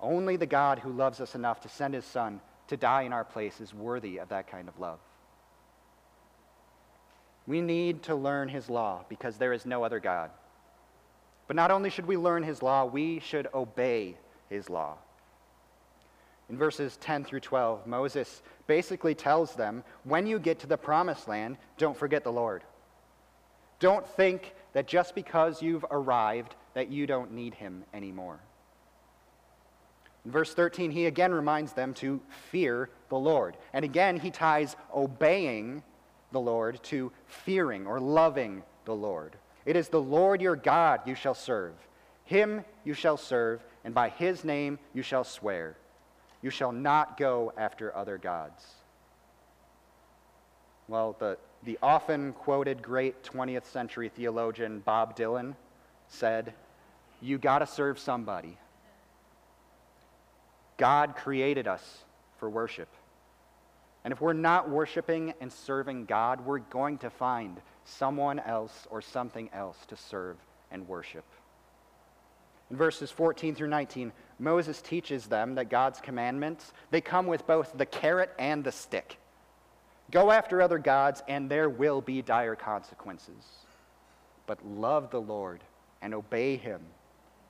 Only 0.00 0.36
the 0.36 0.46
God 0.46 0.78
who 0.78 0.92
loves 0.92 1.20
us 1.20 1.34
enough 1.34 1.60
to 1.60 1.68
send 1.68 1.92
his 1.92 2.06
Son 2.06 2.40
to 2.68 2.78
die 2.78 3.02
in 3.02 3.12
our 3.12 3.24
place 3.24 3.60
is 3.60 3.74
worthy 3.74 4.16
of 4.16 4.30
that 4.30 4.50
kind 4.50 4.66
of 4.66 4.80
love. 4.80 4.98
We 7.46 7.60
need 7.60 8.02
to 8.04 8.14
learn 8.14 8.48
his 8.48 8.70
law 8.70 9.04
because 9.08 9.36
there 9.36 9.52
is 9.52 9.66
no 9.66 9.84
other 9.84 10.00
God. 10.00 10.30
But 11.46 11.56
not 11.56 11.70
only 11.70 11.90
should 11.90 12.06
we 12.06 12.16
learn 12.16 12.42
his 12.42 12.62
law, 12.62 12.84
we 12.84 13.20
should 13.20 13.48
obey 13.52 14.16
his 14.48 14.70
law. 14.70 14.96
In 16.48 16.58
verses 16.58 16.96
10 16.98 17.24
through 17.24 17.40
12, 17.40 17.86
Moses 17.86 18.42
basically 18.66 19.14
tells 19.14 19.54
them 19.54 19.82
when 20.04 20.26
you 20.26 20.38
get 20.38 20.58
to 20.60 20.66
the 20.66 20.76
promised 20.76 21.28
land, 21.28 21.56
don't 21.78 21.96
forget 21.96 22.24
the 22.24 22.32
Lord. 22.32 22.62
Don't 23.78 24.06
think 24.06 24.54
that 24.72 24.86
just 24.86 25.14
because 25.14 25.62
you've 25.62 25.84
arrived 25.90 26.54
that 26.74 26.90
you 26.90 27.06
don't 27.06 27.32
need 27.32 27.54
him 27.54 27.84
anymore. 27.92 28.40
In 30.24 30.30
verse 30.30 30.54
13, 30.54 30.90
he 30.90 31.06
again 31.06 31.32
reminds 31.32 31.72
them 31.72 31.92
to 31.94 32.20
fear 32.50 32.88
the 33.10 33.18
Lord. 33.18 33.56
And 33.72 33.84
again, 33.84 34.18
he 34.18 34.30
ties 34.30 34.76
obeying 34.94 35.82
the 36.34 36.40
Lord 36.40 36.82
to 36.82 37.10
fearing 37.26 37.86
or 37.86 37.98
loving 37.98 38.62
the 38.84 38.94
Lord. 38.94 39.36
It 39.64 39.76
is 39.76 39.88
the 39.88 40.02
Lord 40.02 40.42
your 40.42 40.56
God 40.56 41.00
you 41.06 41.14
shall 41.14 41.34
serve. 41.34 41.72
Him 42.24 42.64
you 42.84 42.92
shall 42.92 43.16
serve, 43.16 43.64
and 43.84 43.94
by 43.94 44.10
his 44.10 44.44
name 44.44 44.78
you 44.92 45.02
shall 45.02 45.24
swear. 45.24 45.76
You 46.42 46.50
shall 46.50 46.72
not 46.72 47.16
go 47.16 47.54
after 47.56 47.96
other 47.96 48.18
gods. 48.18 48.66
Well, 50.88 51.16
the, 51.18 51.38
the 51.62 51.78
often 51.82 52.34
quoted 52.34 52.82
great 52.82 53.22
20th 53.22 53.64
century 53.64 54.10
theologian 54.10 54.80
Bob 54.80 55.16
Dylan 55.16 55.54
said, 56.08 56.52
You 57.22 57.38
got 57.38 57.60
to 57.60 57.66
serve 57.66 57.98
somebody. 57.98 58.58
God 60.76 61.16
created 61.16 61.66
us 61.66 62.04
for 62.38 62.50
worship. 62.50 62.88
And 64.04 64.12
if 64.12 64.20
we're 64.20 64.34
not 64.34 64.68
worshiping 64.68 65.32
and 65.40 65.50
serving 65.50 66.04
God, 66.04 66.44
we're 66.44 66.58
going 66.58 66.98
to 66.98 67.10
find 67.10 67.60
someone 67.84 68.38
else 68.38 68.86
or 68.90 69.00
something 69.00 69.48
else 69.52 69.78
to 69.86 69.96
serve 69.96 70.36
and 70.70 70.86
worship. 70.86 71.24
In 72.70 72.76
verses 72.76 73.10
14 73.10 73.54
through 73.54 73.68
19, 73.68 74.12
Moses 74.38 74.82
teaches 74.82 75.26
them 75.26 75.54
that 75.54 75.70
God's 75.70 76.00
commandments, 76.00 76.72
they 76.90 77.00
come 77.00 77.26
with 77.26 77.46
both 77.46 77.72
the 77.76 77.86
carrot 77.86 78.30
and 78.38 78.62
the 78.62 78.72
stick. 78.72 79.18
Go 80.10 80.30
after 80.30 80.60
other 80.60 80.78
gods 80.78 81.22
and 81.28 81.50
there 81.50 81.68
will 81.68 82.00
be 82.00 82.20
dire 82.20 82.56
consequences. 82.56 83.44
But 84.46 84.66
love 84.66 85.10
the 85.10 85.20
Lord 85.20 85.60
and 86.02 86.12
obey 86.14 86.56
him 86.56 86.82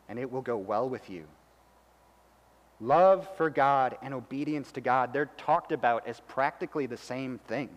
and 0.08 0.18
it 0.18 0.30
will 0.30 0.42
go 0.42 0.56
well 0.56 0.88
with 0.88 1.10
you. 1.10 1.24
Love 2.84 3.26
for 3.38 3.48
God 3.48 3.96
and 4.02 4.12
obedience 4.12 4.70
to 4.72 4.82
God, 4.82 5.14
they're 5.14 5.30
talked 5.38 5.72
about 5.72 6.06
as 6.06 6.20
practically 6.28 6.84
the 6.84 6.98
same 6.98 7.38
thing. 7.48 7.70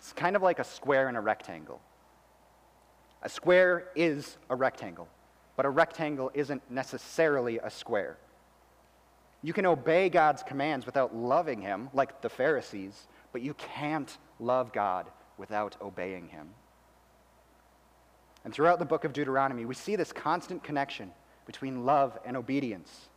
It's 0.00 0.12
kind 0.12 0.34
of 0.34 0.42
like 0.42 0.58
a 0.58 0.64
square 0.64 1.06
and 1.06 1.16
a 1.16 1.20
rectangle. 1.20 1.80
A 3.22 3.28
square 3.28 3.84
is 3.94 4.36
a 4.50 4.56
rectangle, 4.56 5.06
but 5.54 5.64
a 5.64 5.70
rectangle 5.70 6.32
isn't 6.34 6.68
necessarily 6.72 7.60
a 7.62 7.70
square. 7.70 8.16
You 9.42 9.52
can 9.52 9.64
obey 9.64 10.08
God's 10.08 10.42
commands 10.42 10.84
without 10.84 11.14
loving 11.14 11.60
Him, 11.60 11.88
like 11.94 12.20
the 12.20 12.28
Pharisees, 12.28 13.06
but 13.30 13.42
you 13.42 13.54
can't 13.54 14.18
love 14.40 14.72
God 14.72 15.06
without 15.38 15.76
obeying 15.80 16.26
Him. 16.26 16.48
And 18.44 18.52
throughout 18.52 18.80
the 18.80 18.84
book 18.84 19.04
of 19.04 19.12
Deuteronomy, 19.12 19.66
we 19.66 19.74
see 19.76 19.94
this 19.94 20.12
constant 20.12 20.64
connection 20.64 21.12
between 21.46 21.86
love 21.86 22.18
and 22.24 22.36
obedience. 22.36 23.08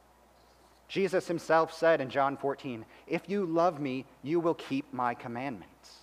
Jesus 0.88 1.28
himself 1.28 1.74
said 1.74 2.02
in 2.02 2.10
John 2.10 2.38
14, 2.38 2.86
If 3.08 3.28
you 3.28 3.46
love 3.46 3.80
me, 3.80 4.06
you 4.24 4.40
will 4.40 4.54
keep 4.54 4.94
my 4.94 5.14
commandments. 5.14 6.00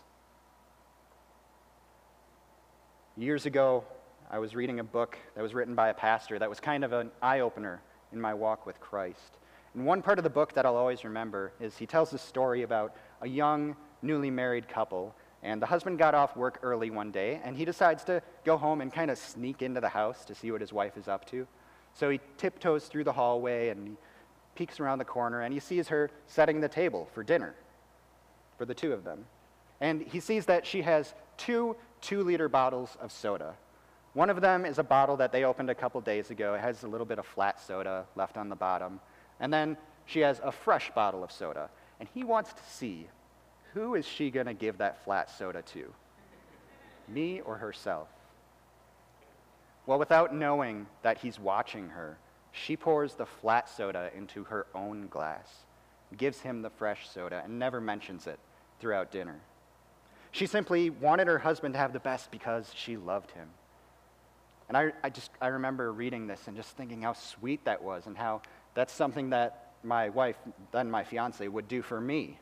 Years 3.17 3.47
ago, 3.47 3.85
I 4.31 4.39
was 4.39 4.55
reading 4.55 4.81
a 4.81 4.85
book 4.85 5.19
that 5.35 5.43
was 5.43 5.55
written 5.55 5.75
by 5.75 5.89
a 5.89 5.95
pastor 5.95 6.39
that 6.39 6.49
was 6.49 6.59
kind 6.59 6.85
of 6.85 6.93
an 6.93 7.11
eye 7.21 7.41
opener 7.41 7.83
in 8.12 8.21
my 8.21 8.35
walk 8.35 8.67
with 8.67 8.81
Christ. 8.81 9.39
And 9.75 9.87
one 9.87 10.03
part 10.03 10.19
of 10.19 10.25
the 10.25 10.31
book 10.31 10.55
that 10.55 10.67
I'll 10.67 10.77
always 10.77 11.05
remember 11.05 11.53
is 11.61 11.77
he 11.77 11.87
tells 11.87 12.12
a 12.12 12.19
story 12.19 12.63
about 12.63 12.95
a 13.21 13.28
young, 13.28 13.76
newly 14.02 14.30
married 14.30 14.69
couple. 14.69 15.15
And 15.43 15.61
the 15.61 15.67
husband 15.67 15.99
got 15.99 16.15
off 16.15 16.37
work 16.37 16.61
early 16.63 16.91
one 16.91 17.11
day, 17.11 17.41
and 17.43 17.56
he 17.56 17.65
decides 17.65 18.04
to 18.04 18.23
go 18.45 18.56
home 18.56 18.80
and 18.80 18.93
kind 18.93 19.11
of 19.11 19.19
sneak 19.19 19.61
into 19.61 19.80
the 19.80 19.89
house 19.89 20.25
to 20.26 20.35
see 20.35 20.50
what 20.50 20.61
his 20.61 20.73
wife 20.73 20.97
is 20.97 21.09
up 21.09 21.25
to. 21.26 21.47
So 21.95 22.11
he 22.11 22.21
tiptoes 22.37 22.87
through 22.87 23.04
the 23.04 23.13
hallway 23.13 23.69
and 23.69 23.87
he 23.87 23.95
peeks 24.54 24.80
around 24.80 24.99
the 24.99 25.04
corner 25.04 25.43
and 25.43 25.52
he 25.52 25.60
sees 25.60 25.88
her 25.88 26.10
setting 26.26 26.60
the 26.60 26.69
table 26.69 27.08
for 27.15 27.23
dinner 27.23 27.54
for 28.58 28.65
the 28.65 28.75
two 28.75 28.93
of 28.93 29.04
them. 29.04 29.25
And 29.80 30.02
he 30.02 30.21
sees 30.21 30.47
that 30.47 30.67
she 30.67 30.82
has 30.82 31.15
two 31.36 31.76
two 32.02 32.23
liter 32.23 32.49
bottles 32.49 32.97
of 33.00 33.10
soda. 33.10 33.54
One 34.12 34.28
of 34.28 34.43
them 34.43 34.67
is 34.67 34.78
a 34.78 34.82
bottle 34.82 35.17
that 35.17 35.32
they 35.32 35.45
opened 35.45 35.71
a 35.71 35.75
couple 35.75 36.00
days 36.02 36.30
ago. 36.30 36.54
It 36.54 36.60
has 36.60 36.82
a 36.82 36.88
little 36.88 37.06
bit 37.06 37.19
of 37.19 37.25
flat 37.25 37.60
soda 37.60 38.04
left 38.15 38.36
on 38.36 38.50
the 38.50 38.56
bottom. 38.56 39.00
And 39.41 39.52
then 39.52 39.76
she 40.04 40.21
has 40.21 40.41
a 40.45 40.52
fresh 40.52 40.91
bottle 40.95 41.25
of 41.25 41.32
soda. 41.32 41.71
And 41.99 42.08
he 42.12 42.25
wants 42.25 42.52
to 42.52 42.62
see 42.69 43.06
who 43.73 43.95
is 43.95 44.04
she 44.04 44.30
going 44.30 44.47
to 44.47 44.54
give 44.54 44.78
that 44.78 45.02
flat 45.04 45.30
soda 45.30 45.62
to? 45.62 45.93
Me 47.08 47.41
or 47.41 47.56
herself? 47.56 48.08
Well, 49.86 49.99
without 49.99 50.34
knowing 50.34 50.86
that 51.02 51.19
he's 51.19 51.41
watching 51.41 51.88
her, 51.88 52.19
she 52.52 52.76
pours 52.76 53.15
the 53.15 53.26
flat 53.26 53.69
soda 53.69 54.10
into 54.15 54.45
her 54.45 54.67
own 54.75 55.08
glass, 55.08 55.49
gives 56.17 56.41
him 56.41 56.62
the 56.62 56.71
fresh 56.71 57.08
soda, 57.08 57.43
and 57.45 57.58
never 57.58 57.80
mentions 57.80 58.26
it 58.26 58.38
throughout 58.78 59.10
dinner. 59.10 59.41
She 60.30 60.47
simply 60.47 60.91
wanted 60.91 61.26
her 61.26 61.38
husband 61.38 61.75
to 61.75 61.78
have 61.78 61.93
the 61.93 62.00
best 62.00 62.30
because 62.30 62.71
she 62.75 62.97
loved 62.97 63.30
him. 63.32 63.49
And 64.69 64.76
I, 64.76 64.93
I 65.02 65.10
just 65.10 65.30
I 65.41 65.49
remember 65.49 65.93
reading 65.93 66.26
this 66.26 66.47
and 66.47 66.56
just 66.56 66.76
thinking 66.76 67.02
how 67.02 67.12
sweet 67.12 67.65
that 67.65 67.82
was 67.82 68.06
and 68.06 68.17
how 68.17 68.43
that's 68.75 68.93
something 68.93 69.30
that 69.30 69.73
my 69.82 70.08
wife, 70.10 70.36
then 70.71 70.91
my 70.91 71.04
fiance, 71.04 71.47
would 71.47 71.69
do 71.69 71.82
for 71.82 72.00
me. 72.00 72.38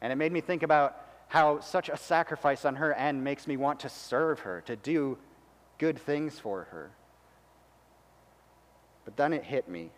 And 0.00 0.12
it 0.12 0.16
made 0.16 0.32
me 0.32 0.40
think 0.40 0.62
about 0.62 0.96
how 1.28 1.60
such 1.60 1.88
a 1.88 1.96
sacrifice 1.96 2.64
on 2.64 2.76
her 2.76 2.92
end 2.92 3.22
makes 3.22 3.46
me 3.46 3.56
want 3.56 3.80
to 3.80 3.88
serve 3.88 4.40
her, 4.40 4.60
to 4.62 4.76
do 4.76 5.18
good 5.78 5.98
things 5.98 6.38
for 6.38 6.64
her. 6.70 6.90
But 9.04 9.16
then 9.16 9.32
it 9.32 9.44
hit 9.44 9.68
me. 9.68 9.90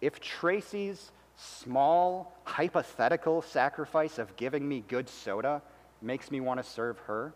If 0.00 0.20
Tracy's 0.20 1.12
small, 1.36 2.36
hypothetical 2.44 3.42
sacrifice 3.42 4.18
of 4.18 4.36
giving 4.36 4.68
me 4.68 4.84
good 4.86 5.08
soda 5.08 5.62
makes 6.00 6.30
me 6.30 6.40
want 6.40 6.62
to 6.62 6.68
serve 6.68 6.98
her, 7.00 7.32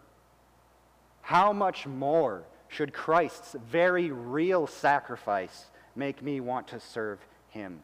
how 1.22 1.52
much 1.52 1.86
more 1.86 2.44
should 2.68 2.92
Christ's 2.92 3.54
very 3.70 4.10
real 4.10 4.66
sacrifice 4.66 5.66
make 5.94 6.22
me 6.22 6.40
want 6.40 6.68
to 6.68 6.80
serve 6.80 7.18
him? 7.48 7.80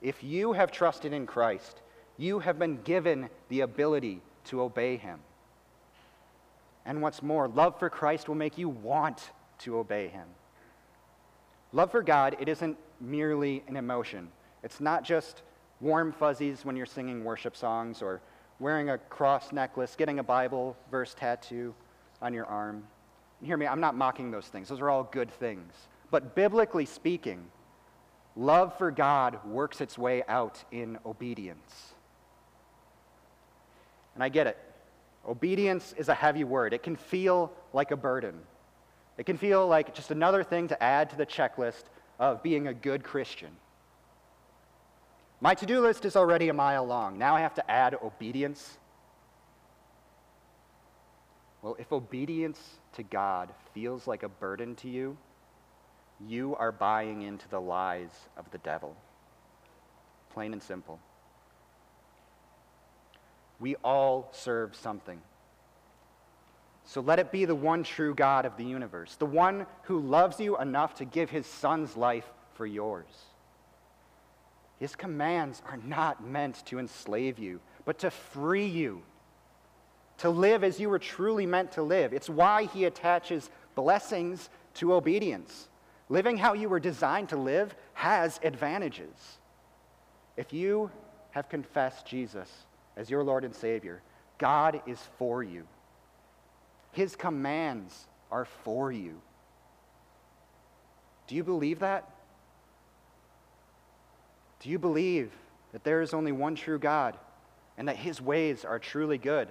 If 0.00 0.22
you 0.22 0.52
have 0.52 0.70
trusted 0.70 1.12
in 1.12 1.26
Christ, 1.26 1.80
you 2.16 2.38
have 2.38 2.58
been 2.58 2.82
given 2.82 3.30
the 3.48 3.62
ability 3.62 4.20
to 4.44 4.62
obey 4.62 4.96
him. 4.96 5.20
And 6.84 7.02
what's 7.02 7.22
more, 7.22 7.48
love 7.48 7.78
for 7.78 7.90
Christ 7.90 8.28
will 8.28 8.34
make 8.34 8.56
you 8.56 8.68
want 8.68 9.30
to 9.60 9.78
obey 9.78 10.08
him. 10.08 10.26
Love 11.72 11.90
for 11.90 12.02
God, 12.02 12.36
it 12.40 12.48
isn't 12.48 12.76
merely 13.00 13.62
an 13.68 13.76
emotion. 13.76 14.28
It's 14.62 14.80
not 14.80 15.04
just 15.04 15.42
warm 15.80 16.12
fuzzies 16.12 16.64
when 16.64 16.76
you're 16.76 16.86
singing 16.86 17.24
worship 17.24 17.56
songs 17.56 18.02
or 18.02 18.20
wearing 18.58 18.90
a 18.90 18.98
cross 18.98 19.52
necklace, 19.52 19.94
getting 19.96 20.18
a 20.18 20.22
Bible 20.22 20.76
verse 20.90 21.14
tattoo 21.14 21.74
on 22.20 22.34
your 22.34 22.46
arm. 22.46 22.84
And 23.38 23.46
hear 23.46 23.56
me, 23.56 23.66
I'm 23.66 23.80
not 23.80 23.94
mocking 23.94 24.30
those 24.30 24.46
things. 24.46 24.68
Those 24.68 24.80
are 24.80 24.90
all 24.90 25.04
good 25.04 25.30
things. 25.30 25.72
But 26.10 26.34
biblically 26.34 26.86
speaking, 26.86 27.44
love 28.34 28.76
for 28.78 28.90
God 28.90 29.44
works 29.44 29.80
its 29.80 29.98
way 29.98 30.22
out 30.26 30.64
in 30.72 30.98
obedience. 31.06 31.94
And 34.14 34.24
I 34.24 34.28
get 34.28 34.46
it. 34.46 34.58
Obedience 35.28 35.94
is 35.96 36.08
a 36.08 36.14
heavy 36.14 36.44
word, 36.44 36.72
it 36.72 36.82
can 36.82 36.96
feel 36.96 37.52
like 37.72 37.90
a 37.90 37.96
burden. 37.96 38.40
It 39.18 39.26
can 39.26 39.36
feel 39.36 39.66
like 39.66 39.94
just 39.94 40.12
another 40.12 40.44
thing 40.44 40.68
to 40.68 40.82
add 40.82 41.10
to 41.10 41.16
the 41.16 41.26
checklist 41.26 41.84
of 42.20 42.42
being 42.42 42.68
a 42.68 42.74
good 42.74 43.02
Christian. 43.02 43.50
My 45.40 45.54
to 45.54 45.66
do 45.66 45.80
list 45.80 46.04
is 46.04 46.16
already 46.16 46.48
a 46.48 46.54
mile 46.54 46.84
long. 46.84 47.18
Now 47.18 47.36
I 47.36 47.40
have 47.40 47.54
to 47.54 47.70
add 47.70 47.96
obedience. 48.02 48.78
Well, 51.62 51.76
if 51.78 51.92
obedience 51.92 52.60
to 52.94 53.02
God 53.02 53.50
feels 53.74 54.06
like 54.06 54.22
a 54.22 54.28
burden 54.28 54.76
to 54.76 54.88
you, 54.88 55.16
you 56.26 56.56
are 56.56 56.72
buying 56.72 57.22
into 57.22 57.48
the 57.48 57.60
lies 57.60 58.10
of 58.36 58.50
the 58.50 58.58
devil. 58.58 58.96
Plain 60.32 60.52
and 60.52 60.62
simple. 60.62 61.00
We 63.60 63.74
all 63.76 64.28
serve 64.32 64.76
something. 64.76 65.20
So 66.90 67.02
let 67.02 67.18
it 67.18 67.30
be 67.30 67.44
the 67.44 67.54
one 67.54 67.82
true 67.82 68.14
God 68.14 68.46
of 68.46 68.56
the 68.56 68.64
universe, 68.64 69.16
the 69.16 69.26
one 69.26 69.66
who 69.82 70.00
loves 70.00 70.40
you 70.40 70.56
enough 70.58 70.94
to 70.94 71.04
give 71.04 71.28
his 71.28 71.46
son's 71.46 71.98
life 71.98 72.24
for 72.54 72.64
yours. 72.64 73.04
His 74.80 74.96
commands 74.96 75.60
are 75.68 75.76
not 75.76 76.24
meant 76.24 76.64
to 76.64 76.78
enslave 76.78 77.38
you, 77.38 77.60
but 77.84 77.98
to 77.98 78.10
free 78.10 78.64
you. 78.64 79.02
to 80.18 80.30
live 80.30 80.64
as 80.64 80.78
you 80.78 80.88
were 80.88 80.98
truly 80.98 81.46
meant 81.46 81.72
to 81.72 81.82
live. 81.82 82.12
It's 82.12 82.28
why 82.28 82.64
he 82.64 82.84
attaches 82.84 83.50
blessings 83.74 84.50
to 84.74 84.92
obedience. 84.92 85.68
Living 86.08 86.36
how 86.36 86.54
you 86.54 86.68
were 86.68 86.80
designed 86.80 87.28
to 87.30 87.36
live 87.36 87.74
has 87.94 88.40
advantages. 88.42 89.38
If 90.36 90.52
you 90.52 90.90
have 91.30 91.48
confessed 91.48 92.06
Jesus 92.06 92.50
as 92.96 93.10
your 93.10 93.22
Lord 93.22 93.44
and 93.44 93.54
Savior, 93.54 94.02
God 94.38 94.80
is 94.86 94.98
for 95.18 95.42
you. 95.42 95.64
His 96.92 97.16
commands 97.16 98.06
are 98.30 98.44
for 98.44 98.90
you. 98.90 99.20
Do 101.26 101.34
you 101.34 101.44
believe 101.44 101.80
that? 101.80 102.10
Do 104.60 104.70
you 104.70 104.78
believe 104.78 105.32
that 105.72 105.84
there 105.84 106.02
is 106.02 106.14
only 106.14 106.32
one 106.32 106.54
true 106.54 106.78
God 106.78 107.16
and 107.76 107.88
that 107.88 107.96
His 107.96 108.20
ways 108.20 108.64
are 108.64 108.78
truly 108.78 109.18
good? 109.18 109.48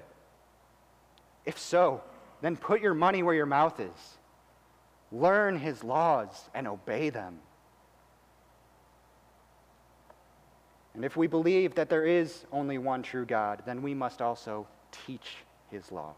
If 1.45 1.57
so, 1.57 2.01
then 2.41 2.57
put 2.57 2.81
your 2.81 2.93
money 2.93 3.23
where 3.23 3.35
your 3.35 3.45
mouth 3.45 3.79
is. 3.79 4.17
Learn 5.11 5.57
His 5.57 5.83
laws 5.83 6.49
and 6.53 6.67
obey 6.67 7.09
them. 7.09 7.39
And 10.93 11.05
if 11.05 11.15
we 11.15 11.27
believe 11.27 11.75
that 11.75 11.89
there 11.89 12.05
is 12.05 12.45
only 12.51 12.79
one 12.79 13.03
true 13.03 13.25
God, 13.25 13.61
then 13.65 13.83
we 13.83 13.93
must 13.93 14.21
also 14.21 14.67
teach 15.05 15.37
His 15.69 15.91
law. 15.91 16.15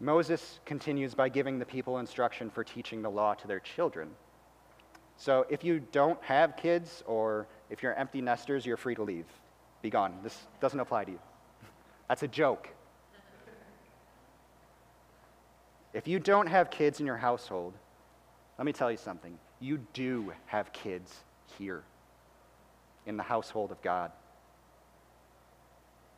Moses 0.00 0.60
continues 0.64 1.14
by 1.14 1.28
giving 1.28 1.58
the 1.58 1.64
people 1.64 1.98
instruction 1.98 2.50
for 2.50 2.62
teaching 2.62 3.02
the 3.02 3.10
law 3.10 3.34
to 3.34 3.48
their 3.48 3.60
children. 3.60 4.10
So 5.16 5.44
if 5.50 5.64
you 5.64 5.80
don't 5.80 6.22
have 6.22 6.56
kids 6.56 7.02
or 7.06 7.48
if 7.70 7.82
you're 7.82 7.94
empty 7.94 8.20
nesters, 8.20 8.64
you're 8.64 8.76
free 8.76 8.94
to 8.94 9.02
leave. 9.02 9.26
Be 9.82 9.90
gone. 9.90 10.14
This 10.22 10.46
doesn't 10.60 10.78
apply 10.78 11.04
to 11.04 11.12
you. 11.12 11.18
That's 12.08 12.22
a 12.22 12.28
joke. 12.28 12.68
If 15.92 16.06
you 16.06 16.20
don't 16.20 16.46
have 16.46 16.70
kids 16.70 17.00
in 17.00 17.06
your 17.06 17.16
household, 17.16 17.74
let 18.56 18.64
me 18.64 18.72
tell 18.72 18.90
you 18.90 18.96
something. 18.96 19.36
You 19.58 19.78
do 19.92 20.32
have 20.46 20.72
kids 20.72 21.12
here 21.58 21.82
in 23.06 23.16
the 23.16 23.22
household 23.22 23.72
of 23.72 23.82
God. 23.82 24.12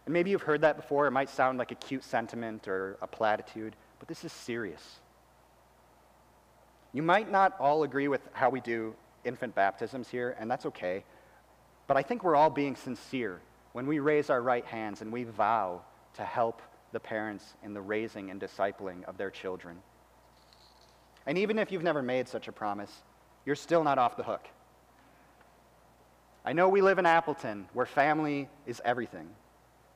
And 0.06 0.12
maybe 0.12 0.30
you've 0.30 0.42
heard 0.42 0.62
that 0.62 0.76
before. 0.76 1.06
It 1.06 1.10
might 1.10 1.28
sound 1.28 1.58
like 1.58 1.72
a 1.72 1.76
cute 1.76 2.04
sentiment 2.04 2.68
or 2.68 2.96
a 3.02 3.06
platitude, 3.06 3.76
but 3.98 4.08
this 4.08 4.24
is 4.24 4.32
serious. 4.32 5.00
You 6.92 7.02
might 7.02 7.30
not 7.30 7.54
all 7.60 7.82
agree 7.82 8.08
with 8.08 8.20
how 8.32 8.50
we 8.50 8.60
do 8.60 8.94
infant 9.24 9.54
baptisms 9.54 10.08
here, 10.08 10.36
and 10.38 10.50
that's 10.50 10.66
okay. 10.66 11.04
But 11.86 11.96
I 11.96 12.02
think 12.02 12.24
we're 12.24 12.36
all 12.36 12.50
being 12.50 12.76
sincere 12.76 13.40
when 13.72 13.86
we 13.86 13.98
raise 13.98 14.30
our 14.30 14.42
right 14.42 14.64
hands 14.64 15.02
and 15.02 15.12
we 15.12 15.24
vow 15.24 15.82
to 16.14 16.24
help 16.24 16.62
the 16.92 17.00
parents 17.00 17.54
in 17.62 17.74
the 17.74 17.80
raising 17.80 18.30
and 18.30 18.40
discipling 18.40 19.04
of 19.04 19.16
their 19.16 19.30
children. 19.30 19.76
And 21.26 21.38
even 21.38 21.58
if 21.58 21.70
you've 21.70 21.82
never 21.82 22.02
made 22.02 22.26
such 22.28 22.48
a 22.48 22.52
promise, 22.52 22.90
you're 23.44 23.56
still 23.56 23.84
not 23.84 23.98
off 23.98 24.16
the 24.16 24.22
hook. 24.22 24.48
I 26.44 26.52
know 26.52 26.68
we 26.68 26.80
live 26.80 26.98
in 26.98 27.06
Appleton 27.06 27.68
where 27.74 27.86
family 27.86 28.48
is 28.66 28.80
everything. 28.84 29.28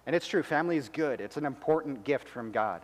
And 0.06 0.14
it's 0.14 0.26
true, 0.26 0.42
family 0.42 0.76
is 0.76 0.88
good, 0.88 1.20
it's 1.20 1.36
an 1.36 1.46
important 1.46 2.04
gift 2.04 2.28
from 2.28 2.52
God. 2.52 2.82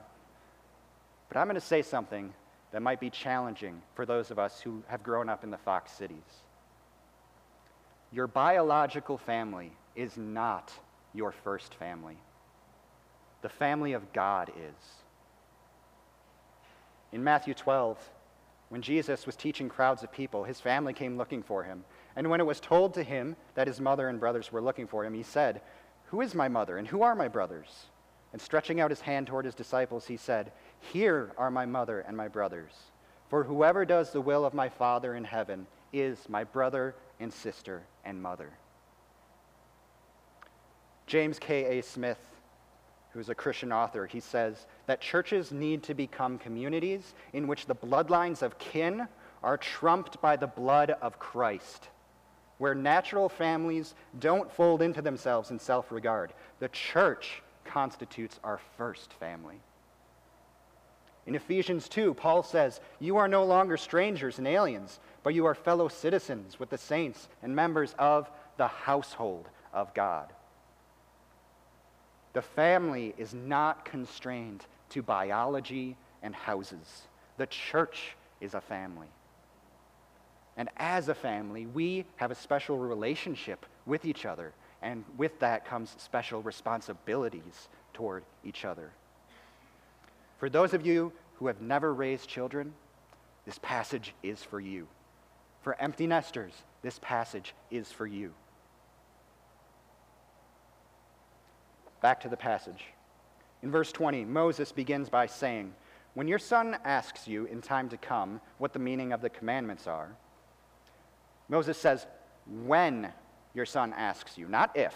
But 1.28 1.38
I'm 1.38 1.46
going 1.46 1.54
to 1.54 1.60
say 1.60 1.82
something 1.82 2.32
that 2.72 2.82
might 2.82 3.00
be 3.00 3.10
challenging 3.10 3.82
for 3.94 4.06
those 4.06 4.30
of 4.30 4.38
us 4.38 4.60
who 4.60 4.82
have 4.88 5.02
grown 5.02 5.28
up 5.28 5.44
in 5.44 5.50
the 5.50 5.58
Fox 5.58 5.92
cities. 5.92 6.16
Your 8.12 8.26
biological 8.26 9.18
family 9.18 9.72
is 9.94 10.16
not 10.16 10.72
your 11.14 11.32
first 11.32 11.74
family. 11.74 12.16
The 13.42 13.48
family 13.48 13.92
of 13.92 14.12
God 14.12 14.50
is. 14.50 14.86
In 17.12 17.24
Matthew 17.24 17.54
12, 17.54 17.98
when 18.68 18.82
Jesus 18.82 19.26
was 19.26 19.34
teaching 19.34 19.68
crowds 19.68 20.02
of 20.04 20.12
people, 20.12 20.44
his 20.44 20.60
family 20.60 20.92
came 20.92 21.16
looking 21.16 21.42
for 21.42 21.64
him. 21.64 21.84
And 22.14 22.30
when 22.30 22.40
it 22.40 22.46
was 22.46 22.60
told 22.60 22.94
to 22.94 23.02
him 23.02 23.34
that 23.54 23.66
his 23.66 23.80
mother 23.80 24.08
and 24.08 24.20
brothers 24.20 24.52
were 24.52 24.60
looking 24.60 24.86
for 24.86 25.04
him, 25.04 25.14
he 25.14 25.24
said, 25.24 25.60
who 26.10 26.20
is 26.22 26.34
my 26.34 26.48
mother, 26.48 26.76
and 26.76 26.88
who 26.88 27.02
are 27.02 27.14
my 27.14 27.28
brothers? 27.28 27.86
And 28.32 28.42
stretching 28.42 28.80
out 28.80 28.90
his 28.90 29.00
hand 29.00 29.28
toward 29.28 29.44
his 29.44 29.54
disciples, 29.54 30.06
he 30.06 30.16
said, 30.16 30.50
Here 30.80 31.30
are 31.38 31.52
my 31.52 31.66
mother 31.66 32.00
and 32.00 32.16
my 32.16 32.26
brothers. 32.26 32.72
For 33.28 33.44
whoever 33.44 33.84
does 33.84 34.10
the 34.10 34.20
will 34.20 34.44
of 34.44 34.52
my 34.52 34.68
Father 34.68 35.14
in 35.14 35.22
heaven 35.22 35.68
is 35.92 36.28
my 36.28 36.42
brother 36.42 36.96
and 37.20 37.32
sister 37.32 37.82
and 38.04 38.20
mother. 38.20 38.50
James 41.06 41.38
K.A. 41.38 41.80
Smith, 41.80 42.18
who's 43.12 43.28
a 43.28 43.34
Christian 43.34 43.72
author, 43.72 44.06
he 44.06 44.18
says 44.18 44.66
that 44.86 45.00
churches 45.00 45.52
need 45.52 45.84
to 45.84 45.94
become 45.94 46.38
communities 46.38 47.14
in 47.32 47.46
which 47.46 47.66
the 47.66 47.74
bloodlines 47.74 48.42
of 48.42 48.58
kin 48.58 49.06
are 49.44 49.56
trumped 49.56 50.20
by 50.20 50.34
the 50.34 50.48
blood 50.48 50.90
of 51.02 51.20
Christ 51.20 51.88
where 52.60 52.74
natural 52.74 53.30
families 53.30 53.94
don't 54.18 54.52
fold 54.52 54.82
into 54.82 55.00
themselves 55.00 55.50
in 55.50 55.58
self 55.58 55.90
regard. 55.90 56.30
The 56.58 56.68
church 56.68 57.42
constitutes 57.64 58.38
our 58.44 58.60
first 58.76 59.14
family. 59.14 59.58
In 61.26 61.34
Ephesians 61.34 61.88
2, 61.88 62.12
Paul 62.12 62.42
says, 62.42 62.82
You 62.98 63.16
are 63.16 63.28
no 63.28 63.44
longer 63.44 63.78
strangers 63.78 64.36
and 64.36 64.46
aliens, 64.46 65.00
but 65.22 65.32
you 65.32 65.46
are 65.46 65.54
fellow 65.54 65.88
citizens 65.88 66.60
with 66.60 66.68
the 66.68 66.76
saints 66.76 67.28
and 67.42 67.56
members 67.56 67.94
of 67.98 68.30
the 68.58 68.68
household 68.68 69.48
of 69.72 69.94
God. 69.94 70.30
The 72.34 72.42
family 72.42 73.14
is 73.16 73.32
not 73.32 73.86
constrained 73.86 74.66
to 74.90 75.02
biology 75.02 75.96
and 76.22 76.34
houses. 76.34 77.04
The 77.38 77.46
church 77.46 78.16
is 78.42 78.52
a 78.52 78.60
family. 78.60 79.08
And 80.60 80.68
as 80.76 81.08
a 81.08 81.14
family, 81.14 81.64
we 81.64 82.04
have 82.16 82.30
a 82.30 82.34
special 82.34 82.76
relationship 82.76 83.64
with 83.86 84.04
each 84.04 84.26
other. 84.26 84.52
And 84.82 85.06
with 85.16 85.38
that 85.40 85.64
comes 85.64 85.96
special 85.96 86.42
responsibilities 86.42 87.68
toward 87.94 88.24
each 88.44 88.66
other. 88.66 88.90
For 90.36 90.50
those 90.50 90.74
of 90.74 90.84
you 90.84 91.14
who 91.36 91.46
have 91.46 91.62
never 91.62 91.94
raised 91.94 92.28
children, 92.28 92.74
this 93.46 93.58
passage 93.62 94.12
is 94.22 94.42
for 94.42 94.60
you. 94.60 94.86
For 95.62 95.80
empty 95.80 96.06
nesters, 96.06 96.52
this 96.82 96.98
passage 96.98 97.54
is 97.70 97.90
for 97.90 98.06
you. 98.06 98.34
Back 102.02 102.20
to 102.20 102.28
the 102.28 102.36
passage. 102.36 102.84
In 103.62 103.70
verse 103.70 103.92
20, 103.92 104.26
Moses 104.26 104.72
begins 104.72 105.08
by 105.08 105.24
saying, 105.24 105.72
When 106.12 106.28
your 106.28 106.38
son 106.38 106.76
asks 106.84 107.26
you 107.26 107.46
in 107.46 107.62
time 107.62 107.88
to 107.88 107.96
come 107.96 108.42
what 108.58 108.74
the 108.74 108.78
meaning 108.78 109.14
of 109.14 109.22
the 109.22 109.30
commandments 109.30 109.86
are, 109.86 110.14
Moses 111.50 111.76
says, 111.76 112.06
when 112.64 113.12
your 113.54 113.66
son 113.66 113.92
asks 113.92 114.38
you, 114.38 114.48
not 114.48 114.76
if. 114.76 114.94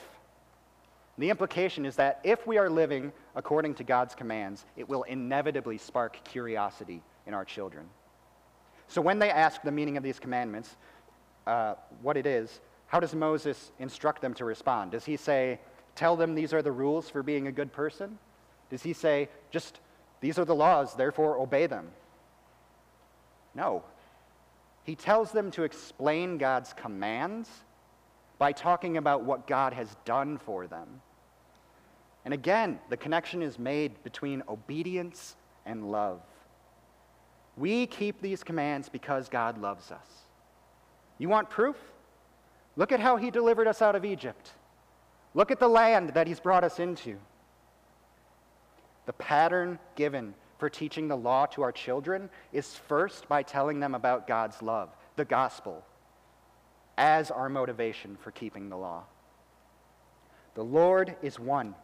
The 1.19 1.31
implication 1.31 1.85
is 1.85 1.97
that 1.97 2.21
if 2.25 2.47
we 2.47 2.59
are 2.59 2.71
living 2.71 3.13
according 3.35 3.75
to 3.75 3.85
God's 3.85 4.15
commands, 4.15 4.65
it 4.77 4.89
will 4.89 5.03
inevitably 5.03 5.79
spark 5.79 6.19
curiosity 6.25 7.03
in 7.27 7.35
our 7.35 7.45
children. 7.45 7.87
So 8.89 9.01
when 9.01 9.19
they 9.19 9.31
ask 9.31 9.63
the 9.63 9.73
meaning 9.73 9.97
of 9.97 10.03
these 10.03 10.19
commandments, 10.19 10.77
uh, 11.47 11.75
what 12.03 12.17
it 12.17 12.27
is, 12.27 12.61
how 12.87 13.01
does 13.01 13.15
Moses 13.15 13.73
instruct 13.79 14.23
them 14.23 14.35
to 14.35 14.45
respond? 14.45 14.93
Does 14.93 15.05
he 15.05 15.17
say, 15.17 15.59
tell 15.97 16.17
them 16.17 16.35
these 16.35 16.55
are 16.55 16.63
the 16.63 16.73
rules 16.73 17.11
for 17.11 17.23
being 17.23 17.49
a 17.49 17.53
good 17.53 17.73
person? 17.73 18.19
Does 18.71 18.83
he 18.83 18.93
say, 18.93 19.29
just 19.51 19.81
these 20.21 20.39
are 20.39 20.45
the 20.45 20.55
laws, 20.55 20.95
therefore 20.95 21.39
obey 21.39 21.67
them? 21.67 21.89
No. 23.55 23.83
He 24.85 24.95
tells 24.95 25.33
them 25.33 25.51
to 25.53 25.65
explain 25.65 26.39
God's 26.39 26.73
commands 26.73 27.49
by 28.39 28.53
talking 28.53 28.97
about 28.97 29.25
what 29.25 29.47
God 29.47 29.73
has 29.73 29.97
done 30.05 30.39
for 30.39 30.67
them. 30.67 31.01
And 32.25 32.33
again, 32.33 32.79
the 32.91 32.97
connection 32.97 33.43
is 33.43 33.59
made 33.59 34.03
between 34.03 34.43
obedience 34.49 35.37
and 35.67 35.91
love. 35.91 36.21
We 37.57 37.87
keep 37.87 38.21
these 38.21 38.43
commands 38.43 38.89
because 38.89 39.29
God 39.29 39.59
loves 39.59 39.91
us. 39.91 40.09
You 41.19 41.29
want 41.29 41.51
proof? 41.51 41.77
Look 42.77 42.93
at 42.93 43.01
how 43.01 43.17
he 43.17 43.31
delivered 43.31 43.69
us 43.69 43.81
out 43.81 43.95
of 43.95 44.05
Egypt. 44.05 44.51
Look 45.35 45.51
at 45.51 45.61
the 45.61 45.69
land 45.69 46.11
that 46.11 46.27
he's 46.27 46.41
brought 46.41 46.65
us 46.65 46.79
into. 46.79 47.19
The 49.07 49.13
pattern 49.13 49.79
given 49.97 50.35
for 50.59 50.71
teaching 50.71 51.09
the 51.09 51.17
law 51.17 51.47
to 51.47 51.63
our 51.63 51.73
children 51.73 52.31
is 52.53 52.75
first 52.75 53.29
by 53.29 53.43
telling 53.43 53.81
them 53.81 53.95
about 53.95 54.27
God's 54.27 54.63
love, 54.63 54.91
the 55.17 55.25
gospel, 55.25 55.85
as 56.97 57.31
our 57.31 57.49
motivation 57.49 58.17
for 58.17 58.31
keeping 58.31 58.69
the 58.69 58.77
law. 58.77 59.05
The 60.55 60.65
Lord 60.65 61.17
is 61.23 61.41
one, 61.41 61.75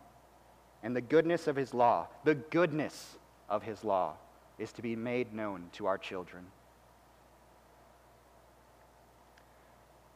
and 0.83 0.95
the 0.95 1.01
goodness 1.01 1.47
of 1.47 1.57
his 1.57 1.75
law, 1.75 2.07
the 2.25 2.37
goodness 2.37 3.17
of 3.49 3.63
his 3.63 3.83
law, 3.83 4.15
is 4.59 4.73
to 4.73 4.83
be 4.83 4.95
made 4.95 5.35
known 5.35 5.65
to 5.73 5.87
our 5.87 5.99
children. 5.99 6.47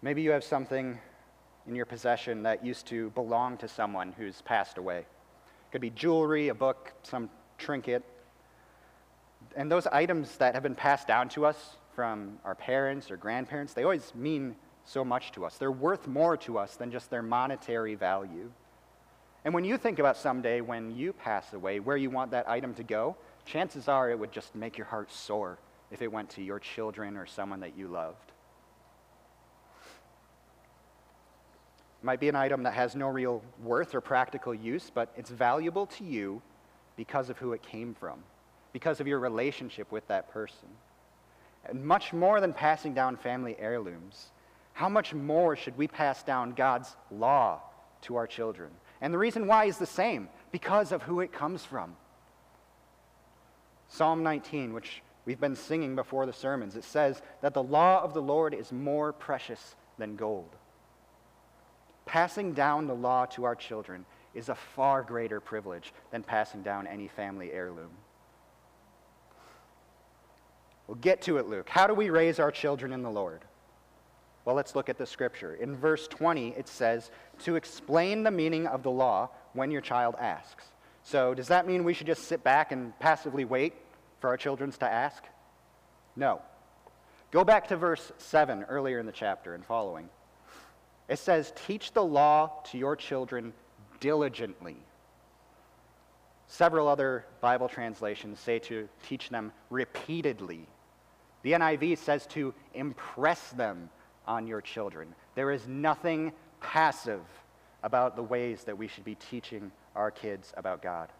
Maybe 0.02 0.22
you 0.22 0.30
have 0.30 0.44
something 0.44 0.98
in 1.66 1.74
your 1.74 1.86
possession 1.86 2.42
that 2.42 2.64
used 2.64 2.86
to 2.88 3.10
belong 3.10 3.56
to 3.56 3.68
someone 3.68 4.12
who's 4.12 4.42
passed 4.42 4.76
away. 4.76 4.98
It 4.98 5.72
could 5.72 5.80
be 5.80 5.90
jewelry, 5.90 6.48
a 6.48 6.54
book, 6.54 6.92
some 7.02 7.30
trinket. 7.58 8.04
And 9.56 9.70
those 9.70 9.86
items 9.86 10.36
that 10.38 10.54
have 10.54 10.62
been 10.62 10.74
passed 10.74 11.06
down 11.06 11.28
to 11.30 11.46
us 11.46 11.76
from 11.94 12.38
our 12.44 12.54
parents 12.54 13.10
or 13.10 13.16
grandparents, 13.16 13.72
they 13.72 13.84
always 13.84 14.12
mean 14.14 14.56
so 14.84 15.04
much 15.04 15.32
to 15.32 15.44
us. 15.44 15.56
They're 15.56 15.70
worth 15.70 16.06
more 16.06 16.36
to 16.38 16.58
us 16.58 16.76
than 16.76 16.90
just 16.90 17.10
their 17.10 17.22
monetary 17.22 17.94
value. 17.94 18.50
And 19.44 19.54
when 19.54 19.64
you 19.64 19.76
think 19.76 19.98
about 19.98 20.16
someday 20.16 20.60
when 20.60 20.96
you 20.96 21.12
pass 21.12 21.52
away, 21.52 21.78
where 21.78 21.96
you 21.96 22.10
want 22.10 22.30
that 22.32 22.48
item 22.48 22.74
to 22.74 22.82
go, 22.82 23.16
chances 23.44 23.88
are 23.88 24.10
it 24.10 24.18
would 24.18 24.32
just 24.32 24.54
make 24.54 24.78
your 24.78 24.86
heart 24.86 25.12
soar 25.12 25.58
if 25.90 26.02
it 26.02 26.10
went 26.10 26.30
to 26.30 26.42
your 26.42 26.58
children 26.58 27.16
or 27.16 27.26
someone 27.26 27.60
that 27.60 27.76
you 27.76 27.88
loved. 27.88 28.32
It 32.02 32.04
might 32.04 32.20
be 32.20 32.28
an 32.28 32.36
item 32.36 32.62
that 32.64 32.74
has 32.74 32.96
no 32.96 33.08
real 33.08 33.42
worth 33.62 33.94
or 33.94 34.00
practical 34.00 34.54
use, 34.54 34.90
but 34.92 35.12
it's 35.16 35.30
valuable 35.30 35.86
to 35.86 36.04
you 36.04 36.42
because 36.96 37.30
of 37.30 37.38
who 37.38 37.52
it 37.52 37.62
came 37.62 37.94
from, 37.94 38.22
because 38.74 39.00
of 39.00 39.06
your 39.06 39.20
relationship 39.20 39.90
with 39.92 40.06
that 40.08 40.30
person. 40.30 40.68
And 41.64 41.86
much 41.86 42.12
more 42.12 42.40
than 42.40 42.52
passing 42.52 42.92
down 42.92 43.16
family 43.16 43.56
heirlooms, 43.58 44.32
how 44.74 44.88
much 44.88 45.14
more 45.14 45.54
should 45.54 45.78
we 45.78 45.86
pass 45.86 46.24
down 46.24 46.52
God's 46.52 46.94
law 47.10 47.62
to 48.02 48.16
our 48.16 48.26
children? 48.26 48.70
And 49.00 49.14
the 49.14 49.18
reason 49.18 49.46
why 49.46 49.66
is 49.66 49.78
the 49.78 49.86
same 49.86 50.28
because 50.50 50.90
of 50.90 51.02
who 51.02 51.20
it 51.20 51.32
comes 51.32 51.64
from. 51.64 51.94
Psalm 53.88 54.24
19, 54.24 54.74
which 54.74 55.02
we've 55.24 55.40
been 55.40 55.54
singing 55.54 55.94
before 55.94 56.26
the 56.26 56.32
sermons, 56.32 56.74
it 56.74 56.84
says 56.84 57.22
that 57.42 57.54
the 57.54 57.62
law 57.62 58.02
of 58.02 58.12
the 58.12 58.22
Lord 58.22 58.54
is 58.54 58.72
more 58.72 59.12
precious 59.12 59.76
than 59.98 60.16
gold. 60.16 60.50
Passing 62.06 62.54
down 62.54 62.88
the 62.88 62.94
law 62.94 63.24
to 63.26 63.44
our 63.44 63.54
children 63.54 64.04
is 64.34 64.48
a 64.48 64.54
far 64.56 65.02
greater 65.02 65.38
privilege 65.38 65.92
than 66.10 66.24
passing 66.24 66.62
down 66.62 66.88
any 66.88 67.06
family 67.06 67.52
heirloom. 67.52 67.90
We'll 70.86 70.96
get 70.96 71.22
to 71.22 71.38
it, 71.38 71.48
Luke. 71.48 71.68
How 71.68 71.86
do 71.86 71.94
we 71.94 72.10
raise 72.10 72.38
our 72.38 72.50
children 72.50 72.92
in 72.92 73.02
the 73.02 73.10
Lord? 73.10 73.42
Well, 74.44 74.54
let's 74.54 74.76
look 74.76 74.88
at 74.88 74.98
the 74.98 75.06
scripture. 75.06 75.54
In 75.54 75.74
verse 75.74 76.06
20, 76.08 76.48
it 76.50 76.68
says, 76.68 77.10
to 77.44 77.56
explain 77.56 78.22
the 78.22 78.30
meaning 78.30 78.66
of 78.66 78.82
the 78.82 78.90
law 78.90 79.30
when 79.54 79.70
your 79.70 79.80
child 79.80 80.14
asks. 80.18 80.64
So, 81.02 81.34
does 81.34 81.48
that 81.48 81.66
mean 81.66 81.84
we 81.84 81.94
should 81.94 82.06
just 82.06 82.24
sit 82.24 82.44
back 82.44 82.72
and 82.72 82.98
passively 82.98 83.44
wait 83.44 83.74
for 84.20 84.28
our 84.28 84.36
children 84.36 84.70
to 84.72 84.84
ask? 84.86 85.24
No. 86.16 86.42
Go 87.30 87.44
back 87.44 87.68
to 87.68 87.76
verse 87.76 88.12
7 88.18 88.64
earlier 88.64 88.98
in 88.98 89.06
the 89.06 89.12
chapter 89.12 89.54
and 89.54 89.64
following. 89.64 90.08
It 91.08 91.18
says, 91.18 91.52
Teach 91.66 91.92
the 91.92 92.04
law 92.04 92.62
to 92.70 92.78
your 92.78 92.96
children 92.96 93.52
diligently. 94.00 94.76
Several 96.46 96.88
other 96.88 97.24
Bible 97.40 97.68
translations 97.68 98.38
say 98.38 98.58
to 98.60 98.88
teach 99.06 99.30
them 99.30 99.52
repeatedly. 99.70 100.66
The 101.44 101.52
NIV 101.52 101.98
says 101.98 102.26
to 102.28 102.54
impress 102.72 103.50
them 103.50 103.90
on 104.26 104.46
your 104.46 104.62
children. 104.62 105.14
There 105.34 105.50
is 105.50 105.68
nothing 105.68 106.32
passive 106.60 107.20
about 107.82 108.16
the 108.16 108.22
ways 108.22 108.64
that 108.64 108.76
we 108.76 108.88
should 108.88 109.04
be 109.04 109.14
teaching 109.16 109.70
our 109.94 110.10
kids 110.10 110.54
about 110.56 110.82
God. 110.82 111.10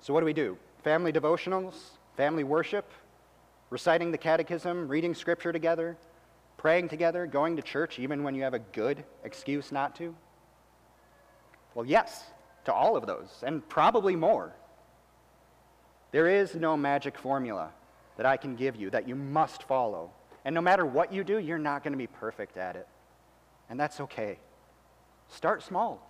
So, 0.00 0.14
what 0.14 0.20
do 0.20 0.26
we 0.26 0.32
do? 0.32 0.56
Family 0.82 1.12
devotionals, 1.12 1.74
family 2.16 2.44
worship, 2.44 2.90
reciting 3.68 4.10
the 4.10 4.18
catechism, 4.18 4.88
reading 4.88 5.14
scripture 5.14 5.52
together, 5.52 5.98
praying 6.56 6.88
together, 6.88 7.26
going 7.26 7.56
to 7.56 7.62
church 7.62 7.98
even 7.98 8.22
when 8.22 8.34
you 8.34 8.42
have 8.42 8.54
a 8.54 8.58
good 8.58 9.04
excuse 9.22 9.70
not 9.70 9.94
to? 9.96 10.16
Well, 11.74 11.84
yes, 11.84 12.24
to 12.64 12.72
all 12.72 12.96
of 12.96 13.06
those, 13.06 13.42
and 13.42 13.66
probably 13.68 14.16
more. 14.16 14.54
There 16.12 16.28
is 16.28 16.54
no 16.54 16.76
magic 16.76 17.18
formula 17.18 17.70
that 18.16 18.26
I 18.26 18.36
can 18.36 18.56
give 18.56 18.76
you 18.76 18.90
that 18.90 19.08
you 19.08 19.14
must 19.14 19.62
follow. 19.62 20.10
And 20.44 20.54
no 20.54 20.60
matter 20.60 20.84
what 20.84 21.12
you 21.12 21.24
do, 21.24 21.38
you're 21.38 21.58
not 21.58 21.82
going 21.82 21.92
to 21.92 21.98
be 21.98 22.06
perfect 22.06 22.56
at 22.56 22.76
it. 22.76 22.88
And 23.68 23.78
that's 23.78 24.00
okay. 24.00 24.38
Start 25.28 25.62
small. 25.62 26.06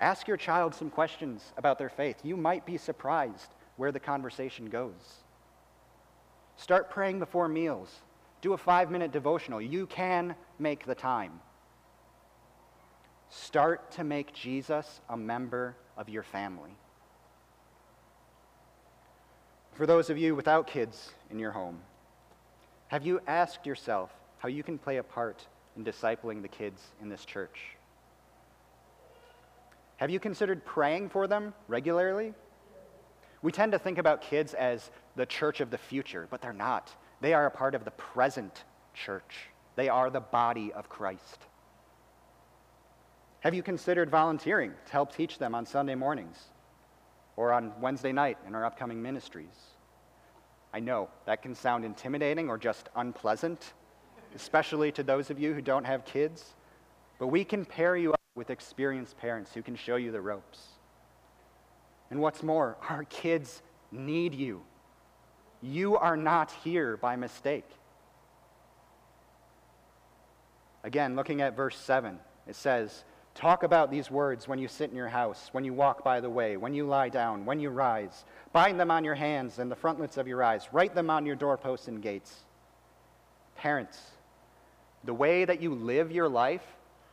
Ask 0.00 0.28
your 0.28 0.36
child 0.36 0.74
some 0.74 0.90
questions 0.90 1.52
about 1.56 1.78
their 1.78 1.88
faith. 1.88 2.18
You 2.22 2.36
might 2.36 2.66
be 2.66 2.76
surprised 2.76 3.54
where 3.76 3.92
the 3.92 4.00
conversation 4.00 4.66
goes. 4.66 5.22
Start 6.56 6.90
praying 6.90 7.18
before 7.18 7.48
meals. 7.48 8.02
Do 8.42 8.52
a 8.52 8.58
five 8.58 8.90
minute 8.90 9.12
devotional. 9.12 9.60
You 9.60 9.86
can 9.86 10.34
make 10.58 10.84
the 10.84 10.94
time. 10.94 11.40
Start 13.30 13.90
to 13.92 14.04
make 14.04 14.32
Jesus 14.32 15.00
a 15.08 15.16
member 15.16 15.76
of 15.96 16.08
your 16.08 16.22
family. 16.22 16.76
For 19.76 19.84
those 19.84 20.08
of 20.08 20.16
you 20.16 20.34
without 20.34 20.66
kids 20.66 21.10
in 21.30 21.38
your 21.38 21.50
home, 21.50 21.80
have 22.88 23.04
you 23.04 23.20
asked 23.26 23.66
yourself 23.66 24.10
how 24.38 24.48
you 24.48 24.62
can 24.62 24.78
play 24.78 24.96
a 24.96 25.02
part 25.02 25.46
in 25.76 25.84
discipling 25.84 26.40
the 26.40 26.48
kids 26.48 26.80
in 27.02 27.10
this 27.10 27.26
church? 27.26 27.76
Have 29.98 30.08
you 30.08 30.18
considered 30.18 30.64
praying 30.64 31.10
for 31.10 31.26
them 31.26 31.52
regularly? 31.68 32.32
We 33.42 33.52
tend 33.52 33.72
to 33.72 33.78
think 33.78 33.98
about 33.98 34.22
kids 34.22 34.54
as 34.54 34.90
the 35.14 35.26
church 35.26 35.60
of 35.60 35.70
the 35.70 35.78
future, 35.78 36.26
but 36.30 36.40
they're 36.40 36.54
not. 36.54 36.90
They 37.20 37.34
are 37.34 37.44
a 37.44 37.50
part 37.50 37.74
of 37.74 37.84
the 37.84 37.90
present 37.90 38.64
church, 38.94 39.50
they 39.74 39.90
are 39.90 40.08
the 40.08 40.20
body 40.20 40.72
of 40.72 40.88
Christ. 40.88 41.38
Have 43.40 43.52
you 43.52 43.62
considered 43.62 44.08
volunteering 44.08 44.72
to 44.86 44.92
help 44.92 45.14
teach 45.14 45.36
them 45.36 45.54
on 45.54 45.66
Sunday 45.66 45.94
mornings 45.94 46.46
or 47.36 47.52
on 47.52 47.72
Wednesday 47.80 48.12
night 48.12 48.38
in 48.46 48.54
our 48.54 48.64
upcoming 48.64 49.00
ministries? 49.00 49.76
I 50.72 50.80
know 50.80 51.08
that 51.26 51.42
can 51.42 51.54
sound 51.54 51.84
intimidating 51.84 52.48
or 52.48 52.58
just 52.58 52.88
unpleasant, 52.96 53.74
especially 54.34 54.92
to 54.92 55.02
those 55.02 55.30
of 55.30 55.38
you 55.38 55.54
who 55.54 55.62
don't 55.62 55.84
have 55.84 56.04
kids, 56.04 56.54
but 57.18 57.28
we 57.28 57.44
can 57.44 57.64
pair 57.64 57.96
you 57.96 58.12
up 58.12 58.20
with 58.34 58.50
experienced 58.50 59.16
parents 59.16 59.54
who 59.54 59.62
can 59.62 59.76
show 59.76 59.96
you 59.96 60.12
the 60.12 60.20
ropes. 60.20 60.60
And 62.10 62.20
what's 62.20 62.42
more, 62.42 62.76
our 62.88 63.04
kids 63.04 63.62
need 63.90 64.34
you. 64.34 64.62
You 65.62 65.96
are 65.96 66.16
not 66.16 66.52
here 66.62 66.96
by 66.96 67.16
mistake. 67.16 67.68
Again, 70.84 71.16
looking 71.16 71.40
at 71.40 71.56
verse 71.56 71.76
7, 71.76 72.18
it 72.46 72.54
says, 72.54 73.04
Talk 73.36 73.64
about 73.64 73.90
these 73.90 74.10
words 74.10 74.48
when 74.48 74.58
you 74.58 74.66
sit 74.66 74.88
in 74.88 74.96
your 74.96 75.08
house, 75.08 75.50
when 75.52 75.62
you 75.62 75.74
walk 75.74 76.02
by 76.02 76.20
the 76.20 76.30
way, 76.30 76.56
when 76.56 76.72
you 76.72 76.86
lie 76.86 77.10
down, 77.10 77.44
when 77.44 77.60
you 77.60 77.68
rise. 77.68 78.24
Bind 78.54 78.80
them 78.80 78.90
on 78.90 79.04
your 79.04 79.14
hands 79.14 79.58
and 79.58 79.70
the 79.70 79.76
frontlets 79.76 80.16
of 80.16 80.26
your 80.26 80.42
eyes. 80.42 80.66
Write 80.72 80.94
them 80.94 81.10
on 81.10 81.26
your 81.26 81.36
doorposts 81.36 81.86
and 81.86 82.00
gates. 82.00 82.34
Parents, 83.54 84.00
the 85.04 85.12
way 85.12 85.44
that 85.44 85.60
you 85.60 85.74
live 85.74 86.10
your 86.10 86.30
life 86.30 86.64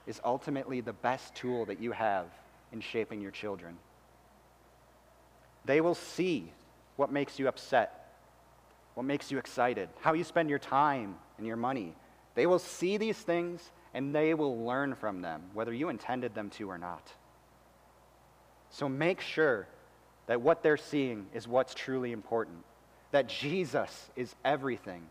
is 0.08 0.22
ultimately 0.24 0.80
the 0.80 0.94
best 0.94 1.36
tool 1.36 1.66
that 1.66 1.82
you 1.82 1.92
have 1.92 2.28
in 2.72 2.80
shaping 2.80 3.20
your 3.20 3.32
children. 3.32 3.78
They 5.66 5.82
will 5.82 5.96
see 5.96 6.54
what 6.96 7.12
makes 7.12 7.38
you 7.38 7.50
upset, 7.50 8.16
what 8.94 9.04
makes 9.04 9.30
you 9.30 9.40
excited, 9.40 9.90
how 10.00 10.14
you 10.14 10.24
spend 10.24 10.50
your 10.50 10.60
time 10.60 11.16
and 11.38 11.46
your 11.46 11.58
money. 11.58 11.96
They 12.36 12.46
will 12.46 12.60
see 12.60 12.96
these 12.96 13.18
things 13.18 13.72
and 13.94 14.14
they 14.14 14.34
will 14.34 14.66
learn 14.66 14.96
from 14.96 15.22
them, 15.22 15.42
whether 15.54 15.74
you 15.74 15.90
intended 15.90 16.34
them 16.34 16.50
to 16.52 16.70
or 16.70 16.78
not. 16.78 17.12
So 18.70 18.90
make 18.90 19.22
sure 19.22 19.68
that 20.28 20.42
what 20.42 20.64
they're 20.64 20.78
seeing 20.78 21.28
is 21.34 21.48
what's 21.48 21.74
truly 21.74 22.12
important, 22.12 22.64
that 23.12 23.28
Jesus 23.28 24.10
is 24.16 24.34
everything, 24.44 25.04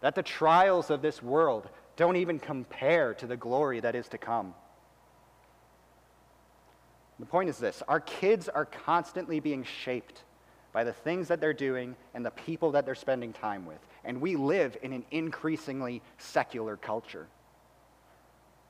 that 0.00 0.14
the 0.14 0.22
trials 0.22 0.90
of 0.90 1.02
this 1.02 1.22
world 1.22 1.68
don't 1.96 2.16
even 2.16 2.38
compare 2.38 3.14
to 3.14 3.26
the 3.26 3.36
glory 3.36 3.80
that 3.80 3.96
is 3.96 4.06
to 4.08 4.18
come. 4.18 4.54
The 7.18 7.26
point 7.26 7.48
is 7.48 7.58
this 7.58 7.82
our 7.88 8.00
kids 8.00 8.48
are 8.48 8.64
constantly 8.64 9.40
being 9.40 9.64
shaped 9.64 10.22
by 10.72 10.84
the 10.84 10.92
things 10.92 11.28
that 11.28 11.40
they're 11.40 11.52
doing 11.52 11.96
and 12.14 12.24
the 12.24 12.30
people 12.30 12.70
that 12.72 12.84
they're 12.84 12.94
spending 12.94 13.32
time 13.32 13.66
with. 13.66 13.80
And 14.04 14.20
we 14.20 14.36
live 14.36 14.76
in 14.82 14.92
an 14.92 15.04
increasingly 15.10 16.02
secular 16.18 16.76
culture. 16.76 17.26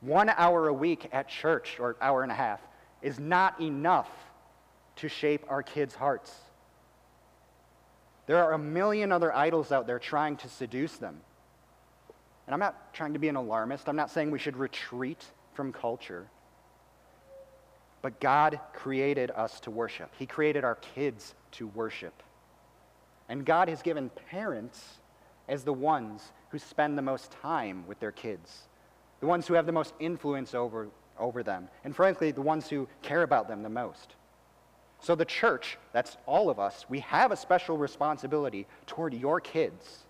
One 0.00 0.28
hour 0.28 0.68
a 0.68 0.72
week 0.72 1.08
at 1.12 1.28
church, 1.28 1.78
or 1.80 1.96
hour 2.00 2.22
and 2.22 2.30
a 2.30 2.34
half, 2.34 2.60
is 3.02 3.18
not 3.18 3.60
enough 3.60 4.08
to 4.96 5.08
shape 5.08 5.44
our 5.48 5.62
kids' 5.62 5.94
hearts. 5.94 6.32
There 8.26 8.42
are 8.42 8.52
a 8.52 8.58
million 8.58 9.10
other 9.10 9.34
idols 9.34 9.72
out 9.72 9.86
there 9.86 9.98
trying 9.98 10.36
to 10.38 10.48
seduce 10.48 10.96
them. 10.96 11.20
And 12.46 12.54
I'm 12.54 12.60
not 12.60 12.94
trying 12.94 13.12
to 13.14 13.18
be 13.18 13.28
an 13.28 13.36
alarmist. 13.36 13.88
I'm 13.88 13.96
not 13.96 14.10
saying 14.10 14.30
we 14.30 14.38
should 14.38 14.56
retreat 14.56 15.24
from 15.54 15.72
culture. 15.72 16.28
But 18.02 18.20
God 18.20 18.60
created 18.72 19.30
us 19.32 19.60
to 19.60 19.70
worship, 19.70 20.12
He 20.18 20.26
created 20.26 20.64
our 20.64 20.76
kids 20.76 21.34
to 21.52 21.66
worship. 21.68 22.22
And 23.28 23.44
God 23.44 23.68
has 23.68 23.82
given 23.82 24.10
parents 24.30 24.98
as 25.48 25.64
the 25.64 25.72
ones 25.72 26.32
who 26.50 26.58
spend 26.58 26.96
the 26.96 27.02
most 27.02 27.32
time 27.32 27.86
with 27.86 28.00
their 28.00 28.12
kids 28.12 28.68
the 29.20 29.26
ones 29.26 29.46
who 29.46 29.54
have 29.54 29.66
the 29.66 29.72
most 29.72 29.94
influence 29.98 30.54
over, 30.54 30.88
over 31.18 31.42
them, 31.42 31.68
and 31.84 31.94
frankly, 31.94 32.30
the 32.30 32.42
ones 32.42 32.68
who 32.68 32.88
care 33.02 33.22
about 33.22 33.48
them 33.48 33.62
the 33.62 33.68
most. 33.68 34.14
So, 35.00 35.14
the 35.14 35.24
church, 35.24 35.78
that's 35.92 36.16
all 36.26 36.50
of 36.50 36.58
us, 36.58 36.86
we 36.88 37.00
have 37.00 37.30
a 37.30 37.36
special 37.36 37.76
responsibility 37.78 38.66
toward 38.86 39.14
your 39.14 39.40
kids. 39.40 40.04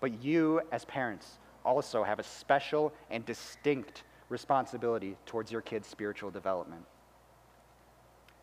But 0.00 0.22
you, 0.22 0.60
as 0.72 0.84
parents, 0.84 1.38
also 1.64 2.02
have 2.02 2.18
a 2.18 2.24
special 2.24 2.92
and 3.10 3.24
distinct 3.24 4.02
responsibility 4.28 5.16
towards 5.26 5.52
your 5.52 5.60
kids' 5.60 5.88
spiritual 5.88 6.30
development. 6.30 6.82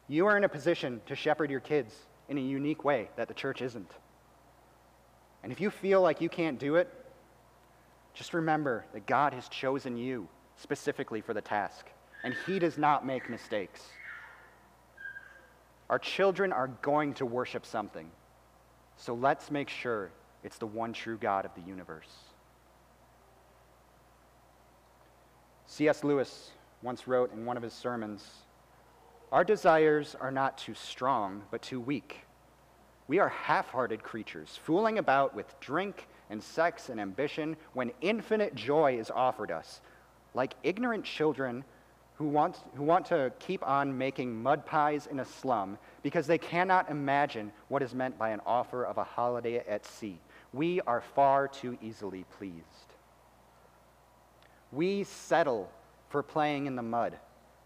You 0.07 0.25
are 0.25 0.37
in 0.37 0.43
a 0.43 0.49
position 0.49 1.01
to 1.05 1.15
shepherd 1.15 1.51
your 1.51 1.59
kids 1.59 1.93
in 2.29 2.37
a 2.37 2.41
unique 2.41 2.83
way 2.83 3.09
that 3.17 3.27
the 3.27 3.33
church 3.33 3.61
isn't. 3.61 3.91
And 5.43 5.51
if 5.51 5.59
you 5.59 5.69
feel 5.69 6.01
like 6.01 6.21
you 6.21 6.29
can't 6.29 6.59
do 6.59 6.75
it, 6.75 6.89
just 8.13 8.33
remember 8.33 8.85
that 8.93 9.05
God 9.05 9.33
has 9.33 9.47
chosen 9.47 9.97
you 9.97 10.27
specifically 10.57 11.21
for 11.21 11.33
the 11.33 11.41
task, 11.41 11.87
and 12.23 12.33
He 12.45 12.59
does 12.59 12.77
not 12.77 13.05
make 13.05 13.29
mistakes. 13.29 13.81
Our 15.89 15.99
children 15.99 16.53
are 16.53 16.67
going 16.81 17.13
to 17.15 17.25
worship 17.25 17.65
something, 17.65 18.09
so 18.95 19.13
let's 19.13 19.51
make 19.51 19.69
sure 19.69 20.11
it's 20.43 20.57
the 20.57 20.67
one 20.67 20.93
true 20.93 21.17
God 21.17 21.45
of 21.45 21.53
the 21.55 21.61
universe. 21.61 22.09
C.S. 25.65 26.03
Lewis 26.03 26.51
once 26.81 27.07
wrote 27.07 27.33
in 27.33 27.45
one 27.45 27.57
of 27.57 27.63
his 27.63 27.73
sermons 27.73 28.25
Our 29.31 29.45
desires 29.45 30.15
are 30.19 30.31
not 30.31 30.57
too 30.57 30.73
strong, 30.73 31.43
but 31.49 31.61
too 31.61 31.79
weak. 31.79 32.25
We 33.07 33.19
are 33.19 33.29
half 33.29 33.69
hearted 33.69 34.03
creatures, 34.03 34.59
fooling 34.63 34.97
about 34.97 35.35
with 35.35 35.57
drink 35.59 36.07
and 36.31 36.41
sex 36.41 36.89
and 36.89 36.99
ambition 36.99 37.55
when 37.73 37.91
infinite 38.01 38.55
joy 38.55 38.97
is 38.97 39.11
offered 39.11 39.51
us, 39.51 39.81
like 40.33 40.55
ignorant 40.63 41.03
children 41.03 41.63
who 42.15 42.27
want, 42.27 42.57
who 42.75 42.83
want 42.83 43.05
to 43.07 43.31
keep 43.39 43.67
on 43.67 43.95
making 43.97 44.41
mud 44.41 44.65
pies 44.65 45.07
in 45.11 45.19
a 45.19 45.25
slum 45.25 45.77
because 46.01 46.25
they 46.25 46.37
cannot 46.37 46.89
imagine 46.89 47.51
what 47.67 47.83
is 47.83 47.93
meant 47.93 48.17
by 48.17 48.29
an 48.29 48.39
offer 48.45 48.85
of 48.85 48.97
a 48.97 49.03
holiday 49.03 49.57
at 49.67 49.85
sea. 49.85 50.17
We 50.53 50.81
are 50.81 51.01
far 51.01 51.47
too 51.47 51.77
easily 51.81 52.25
pleased. 52.37 52.65
We 54.71 55.03
settle 55.03 55.69
for 56.09 56.23
playing 56.23 56.65
in 56.65 56.75
the 56.75 56.81
mud 56.81 57.17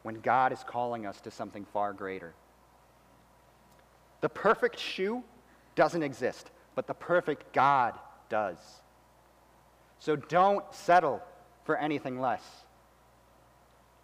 when 0.03 0.21
God 0.21 0.51
is 0.51 0.63
calling 0.65 1.05
us 1.05 1.21
to 1.21 1.31
something 1.31 1.65
far 1.71 1.93
greater. 1.93 2.33
The 4.21 4.29
perfect 4.29 4.79
shoe 4.79 5.23
doesn't 5.75 6.01
exist, 6.01 6.49
but 6.73 6.87
the 6.87 6.93
perfect 6.93 7.53
God 7.53 7.99
does. 8.29 8.57
So 9.99 10.15
don't 10.15 10.65
settle 10.73 11.21
for 11.63 11.77
anything 11.77 12.19
less. 12.19 12.43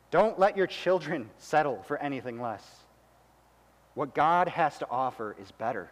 Don't 0.10 0.40
let 0.40 0.58
your 0.58 0.68
children 0.68 1.30
settle 1.38 1.84
for 1.84 1.98
anything 1.98 2.42
less. 2.42 2.64
What 3.94 4.16
God 4.16 4.48
has 4.48 4.78
to 4.80 4.90
offer 4.90 5.36
is 5.40 5.52
better. 5.52 5.92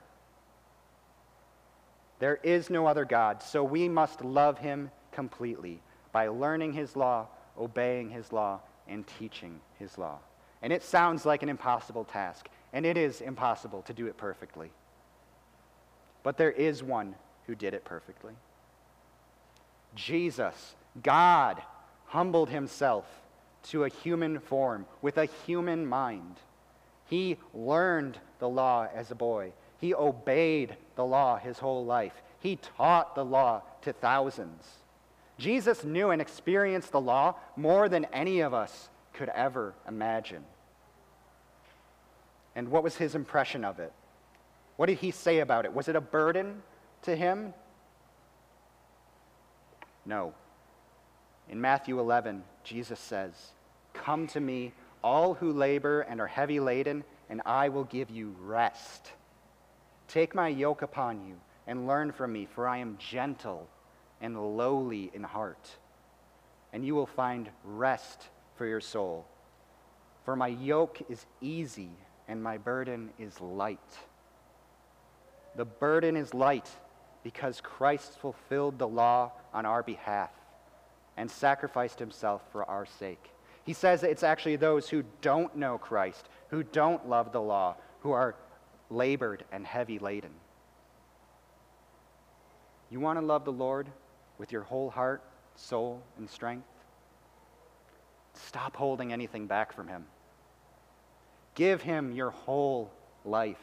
There 2.20 2.40
is 2.44 2.70
no 2.70 2.86
other 2.86 3.06
God, 3.06 3.42
so 3.42 3.64
we 3.64 3.88
must 3.88 4.24
love 4.24 4.58
him 4.58 4.92
completely 5.12 5.82
by 6.12 6.28
learning 6.28 6.74
his 6.74 6.96
law, 6.96 7.28
obeying 7.58 8.10
his 8.10 8.34
law, 8.34 8.60
and 8.88 9.06
teaching 9.20 9.60
his 9.78 9.98
law. 9.98 10.20
And 10.62 10.74
it 10.74 10.84
sounds 10.84 11.26
like 11.26 11.44
an 11.44 11.50
impossible 11.50 12.04
task, 12.04 12.48
and 12.74 12.86
it 12.86 12.98
is 12.98 13.22
impossible 13.22 13.84
to 13.84 13.94
do 13.94 14.08
it 14.08 14.18
perfectly. 14.18 14.72
But 16.24 16.38
there 16.38 16.52
is 16.52 16.84
one 16.84 17.16
who 17.50 17.56
did 17.56 17.74
it 17.74 17.84
perfectly. 17.84 18.34
Jesus, 19.96 20.76
God, 21.02 21.60
humbled 22.06 22.50
himself 22.50 23.06
to 23.70 23.86
a 23.86 23.90
human 23.90 24.40
form 24.40 24.86
with 25.02 25.18
a 25.18 25.26
human 25.48 25.88
mind. 25.88 26.36
He 27.08 27.38
learned 27.56 28.20
the 28.38 28.48
law 28.48 28.88
as 28.94 29.10
a 29.10 29.16
boy. 29.16 29.54
He 29.80 29.96
obeyed 29.96 30.76
the 30.96 31.04
law 31.04 31.38
his 31.38 31.58
whole 31.58 31.84
life. 31.86 32.14
He 32.40 32.58
taught 32.78 33.16
the 33.16 33.26
law 33.26 33.64
to 33.82 33.94
thousands. 33.94 34.64
Jesus 35.40 35.84
knew 35.84 36.12
and 36.12 36.22
experienced 36.22 36.92
the 36.92 37.02
law 37.02 37.34
more 37.56 37.90
than 37.90 38.06
any 38.14 38.42
of 38.42 38.54
us 38.54 38.90
could 39.14 39.30
ever 39.30 39.74
imagine. 39.88 40.44
And 42.56 42.70
what 42.70 42.84
was 42.84 42.98
his 42.98 43.16
impression 43.16 43.66
of 43.66 43.80
it? 43.80 43.92
What 44.76 44.86
did 44.86 45.00
he 45.00 45.10
say 45.10 45.40
about 45.40 45.66
it? 45.66 45.74
Was 45.74 45.88
it 45.88 45.96
a 45.96 46.02
burden 46.02 46.62
to 47.04 47.16
him? 47.16 47.54
No. 50.06 50.34
In 51.50 51.60
Matthew 51.60 52.00
11, 52.00 52.44
Jesus 52.64 53.00
says, 53.00 53.34
Come 53.94 54.28
to 54.28 54.40
me, 54.40 54.74
all 55.04 55.34
who 55.34 55.52
labor 55.52 56.02
and 56.02 56.20
are 56.20 56.28
heavy 56.28 56.60
laden, 56.60 57.04
and 57.30 57.42
I 57.46 57.70
will 57.70 57.86
give 57.86 58.10
you 58.10 58.36
rest. 58.42 59.12
Take 60.08 60.34
my 60.34 60.48
yoke 60.48 60.82
upon 60.82 61.26
you 61.28 61.36
and 61.68 61.88
learn 61.88 62.12
from 62.12 62.34
me, 62.34 62.48
for 62.54 62.68
I 62.68 62.78
am 62.78 62.98
gentle 62.98 63.68
and 64.22 64.58
lowly 64.58 65.12
in 65.14 65.24
heart, 65.24 65.78
and 66.74 66.86
you 66.86 66.96
will 66.96 67.06
find 67.06 67.50
rest 67.64 68.28
for 68.56 68.66
your 68.66 68.82
soul. 68.82 69.26
For 70.26 70.36
my 70.36 70.48
yoke 70.48 71.02
is 71.10 71.26
easy 71.42 71.90
and 72.28 72.44
my 72.44 72.58
burden 72.58 73.10
is 73.18 73.40
light. 73.40 73.80
The 75.56 75.66
burden 75.66 76.16
is 76.16 76.34
light 76.34 76.70
because 77.24 77.62
Christ 77.62 78.18
fulfilled 78.20 78.80
the 78.80 78.88
law 78.88 79.32
on 79.54 79.66
our 79.66 79.84
behalf 79.84 80.32
and 81.18 81.30
sacrificed 81.30 82.00
himself 82.00 82.42
for 82.52 82.64
our 82.64 82.86
sake. 82.86 83.32
He 83.66 83.74
says 83.74 84.04
it's 84.04 84.24
actually 84.24 84.56
those 84.56 84.90
who 84.90 85.04
don't 85.22 85.56
know 85.56 85.78
Christ, 85.78 86.30
who 86.50 86.64
don't 86.64 87.10
love 87.10 87.32
the 87.32 87.42
law, 87.42 87.76
who 88.02 88.12
are 88.12 88.36
labored 88.90 89.44
and 89.52 89.66
heavy 89.66 90.00
laden. 90.00 90.32
You 92.90 93.00
want 93.00 93.20
to 93.20 93.26
love 93.26 93.46
the 93.46 93.52
Lord 93.52 93.88
with 94.38 94.52
your 94.52 94.64
whole 94.64 94.90
heart, 94.90 95.22
soul, 95.56 96.02
and 96.18 96.30
strength? 96.30 96.66
Stop 98.34 98.76
holding 98.76 99.14
anything 99.14 99.46
back 99.46 99.74
from 99.74 99.88
Him. 99.88 100.06
Give 101.54 101.82
Him 101.82 102.14
your 102.14 102.32
whole 102.32 102.92
life. 103.26 103.58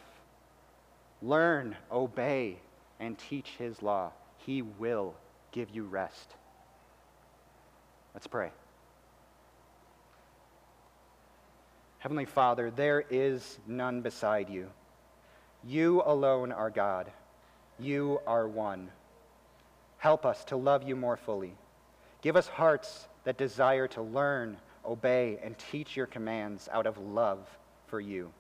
Learn, 1.23 1.77
obey, 1.91 2.59
and 3.01 3.19
teach 3.19 3.51
His 3.59 3.83
law. 3.83 4.13
He 4.39 4.63
will 4.63 5.15
give 5.53 5.71
you 5.71 5.85
rest. 5.85 6.35
Let's 8.15 8.27
pray. 8.27 8.51
Heavenly 11.99 12.25
Father, 12.25 12.71
there 12.71 13.05
is 13.11 13.59
none 13.67 14.01
beside 14.01 14.49
you. 14.49 14.69
You 15.65 16.03
alone 16.07 16.53
are 16.53 16.71
God. 16.71 17.11
You 17.79 18.21
are 18.27 18.47
one. 18.47 18.91
Help 19.99 20.25
us 20.25 20.45
to 20.45 20.57
love 20.57 20.83
you 20.87 20.95
more 20.95 21.17
fully. 21.17 21.55
Give 22.23 22.37
us 22.37 22.47
hearts 22.47 23.09
that 23.25 23.39
desire 23.39 23.89
to 23.89 24.03
learn, 24.03 24.57
obey, 24.85 25.39
and 25.43 25.57
teach 25.59 25.97
your 25.97 26.07
commands 26.07 26.69
out 26.73 26.87
of 26.87 26.99
love 26.99 27.41
for 27.89 28.01
you. 28.01 28.33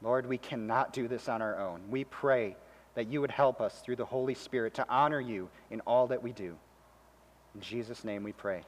Lord, 0.00 0.26
we 0.26 0.38
cannot 0.38 0.92
do 0.92 1.06
this 1.06 1.28
on 1.28 1.42
our 1.42 1.60
own. 1.60 1.80
We 1.90 2.04
pray 2.04 2.56
that 2.94 3.08
you 3.08 3.20
would 3.20 3.30
help 3.30 3.60
us 3.60 3.80
through 3.80 3.96
the 3.96 4.04
Holy 4.04 4.34
Spirit 4.34 4.74
to 4.74 4.86
honor 4.88 5.20
you 5.20 5.48
in 5.70 5.80
all 5.80 6.06
that 6.08 6.22
we 6.22 6.32
do. 6.32 6.56
In 7.54 7.60
Jesus' 7.60 8.04
name 8.04 8.22
we 8.22 8.32
pray. 8.32 8.62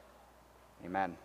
Amen. 0.83 1.15